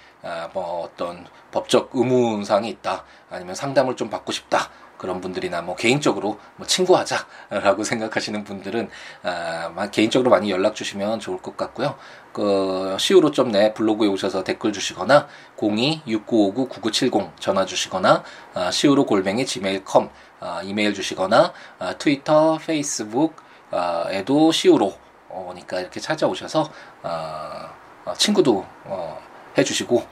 뭐 0.54 0.84
어떤 0.84 1.26
법적 1.52 1.92
의무사항이 1.94 2.70
있다 2.70 3.04
아니면 3.30 3.56
상담을 3.56 3.96
좀 3.96 4.10
받고 4.10 4.32
싶다 4.32 4.70
그런 5.02 5.20
분들이나 5.20 5.64
뭐 5.64 5.76
개인적으로 5.76 6.38
뭐 6.58 6.68
친구하자라고 6.68 7.82
생각하시는 7.84 8.44
분들은 8.44 8.88
아, 9.24 9.90
개인적으로 9.92 10.30
많이 10.30 10.52
연락 10.52 10.76
주시면 10.76 11.20
좋을 11.20 11.42
것 11.42 11.58
같고요. 11.58 11.96
그 12.32 12.96
siwo.net 13.00 13.74
블로그에 13.74 14.08
오셔서 14.08 14.44
댓글 14.44 14.72
주시거나 14.72 15.28
02-6959-9970 15.58 17.32
전화 17.40 17.66
주시거나 17.66 18.24
아, 18.54 18.68
siwo 18.68 19.04
골뱅이 19.04 19.44
gmail.com 19.44 20.10
아, 20.40 20.62
이메일 20.64 20.94
주시거나 20.94 21.52
아, 21.80 21.98
트위터, 21.98 22.60
페이스북 22.60 23.38
아, 23.72 24.06
에도 24.12 24.50
siwo 24.50 24.94
오니까 25.30 25.80
이렇게 25.80 26.00
찾아오셔서 26.00 26.70
아, 27.02 27.74
어, 28.06 28.14
친구도 28.14 28.64
어, 28.86 29.31
해주시고 29.58 30.06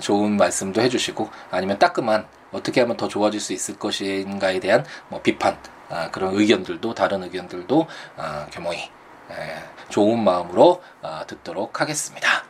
좋은 0.00 0.36
말씀도 0.36 0.80
해주시고 0.80 1.30
아니면 1.50 1.78
따끔한 1.78 2.26
어떻게 2.52 2.80
하면 2.80 2.96
더 2.96 3.08
좋아질 3.08 3.40
수 3.40 3.52
있을 3.52 3.78
것인가에 3.78 4.60
대한 4.60 4.84
뭐 5.08 5.20
비판 5.20 5.56
아, 5.88 6.10
그런 6.10 6.34
의견들도 6.34 6.94
다른 6.94 7.22
의견들도 7.22 7.86
아, 8.16 8.46
겸허히 8.50 8.78
에, 8.80 9.62
좋은 9.90 10.22
마음으로 10.22 10.82
아, 11.02 11.24
듣도록 11.26 11.80
하겠습니다. 11.80 12.44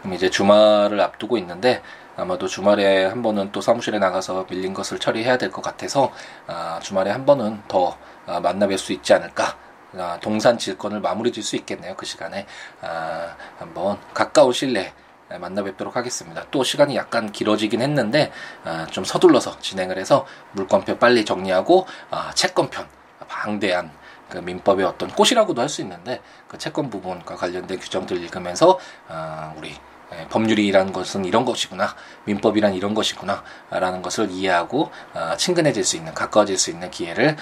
그럼 0.00 0.14
이제 0.14 0.30
주말을 0.30 1.00
앞두고 1.00 1.38
있는데 1.38 1.82
아마도 2.16 2.46
주말에 2.46 3.06
한 3.06 3.22
번은 3.22 3.52
또 3.52 3.60
사무실에 3.60 3.98
나가서 3.98 4.46
밀린 4.50 4.74
것을 4.74 4.98
처리해야 4.98 5.38
될 5.38 5.50
것 5.50 5.62
같아서 5.62 6.12
아, 6.46 6.78
주말에 6.82 7.10
한 7.10 7.24
번은 7.26 7.62
더 7.68 7.96
아, 8.26 8.40
만나뵐 8.40 8.78
수 8.78 8.92
있지 8.92 9.12
않을까 9.14 9.56
아, 9.96 10.18
동산 10.20 10.58
질권을 10.58 11.00
마무리 11.00 11.32
질 11.32 11.42
수 11.42 11.56
있겠네요. 11.56 11.94
그 11.96 12.06
시간에 12.06 12.46
아, 12.80 13.36
한번 13.58 13.98
가까운 14.14 14.52
실내 14.52 14.82
네, 14.82 14.92
만나 15.38 15.62
뵙도록 15.62 15.96
하겠습니다. 15.96 16.44
또 16.50 16.64
시간이 16.64 16.96
약간 16.96 17.32
길어지긴 17.32 17.82
했는데 17.82 18.32
아, 18.64 18.86
좀 18.90 19.04
서둘러서 19.04 19.58
진행을 19.60 19.98
해서 19.98 20.26
물권표 20.52 20.98
빨리 20.98 21.24
정리하고 21.24 21.86
아, 22.10 22.32
채권편 22.34 22.86
방대한 23.28 23.90
그 24.28 24.38
민법의 24.38 24.84
어떤 24.86 25.08
꽃이라고도 25.10 25.60
할 25.60 25.68
수 25.68 25.82
있는데 25.82 26.20
그 26.48 26.58
채권 26.58 26.90
부분과 26.90 27.36
관련된 27.36 27.78
규정들 27.78 28.22
읽으면서 28.22 28.78
아, 29.08 29.52
우리 29.56 29.74
예, 30.14 30.26
법률이라는 30.28 30.92
것은 30.92 31.24
이런 31.24 31.44
것이구나 31.44 31.94
민법이란 32.24 32.74
이런 32.74 32.92
것이구나 32.92 33.42
라는 33.70 34.02
것을 34.02 34.30
이해하고 34.30 34.90
친근해질 35.38 35.84
수 35.84 35.96
있는 35.96 36.12
가까워질 36.12 36.58
수 36.58 36.70
있는 36.70 36.90
기회를 36.90 37.36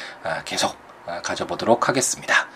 계속 0.44 0.76
가져보도록 1.24 1.88
하겠습니다. 1.88 2.46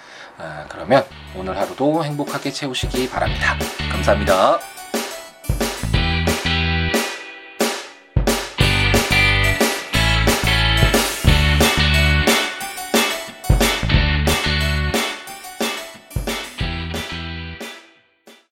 그러면 0.69 1.05
오늘 1.37 1.59
하루도 1.59 2.05
행복하게 2.05 2.53
채우시기 2.53 3.11
바랍니다. 3.11 3.57
감사합니다. 3.91 4.74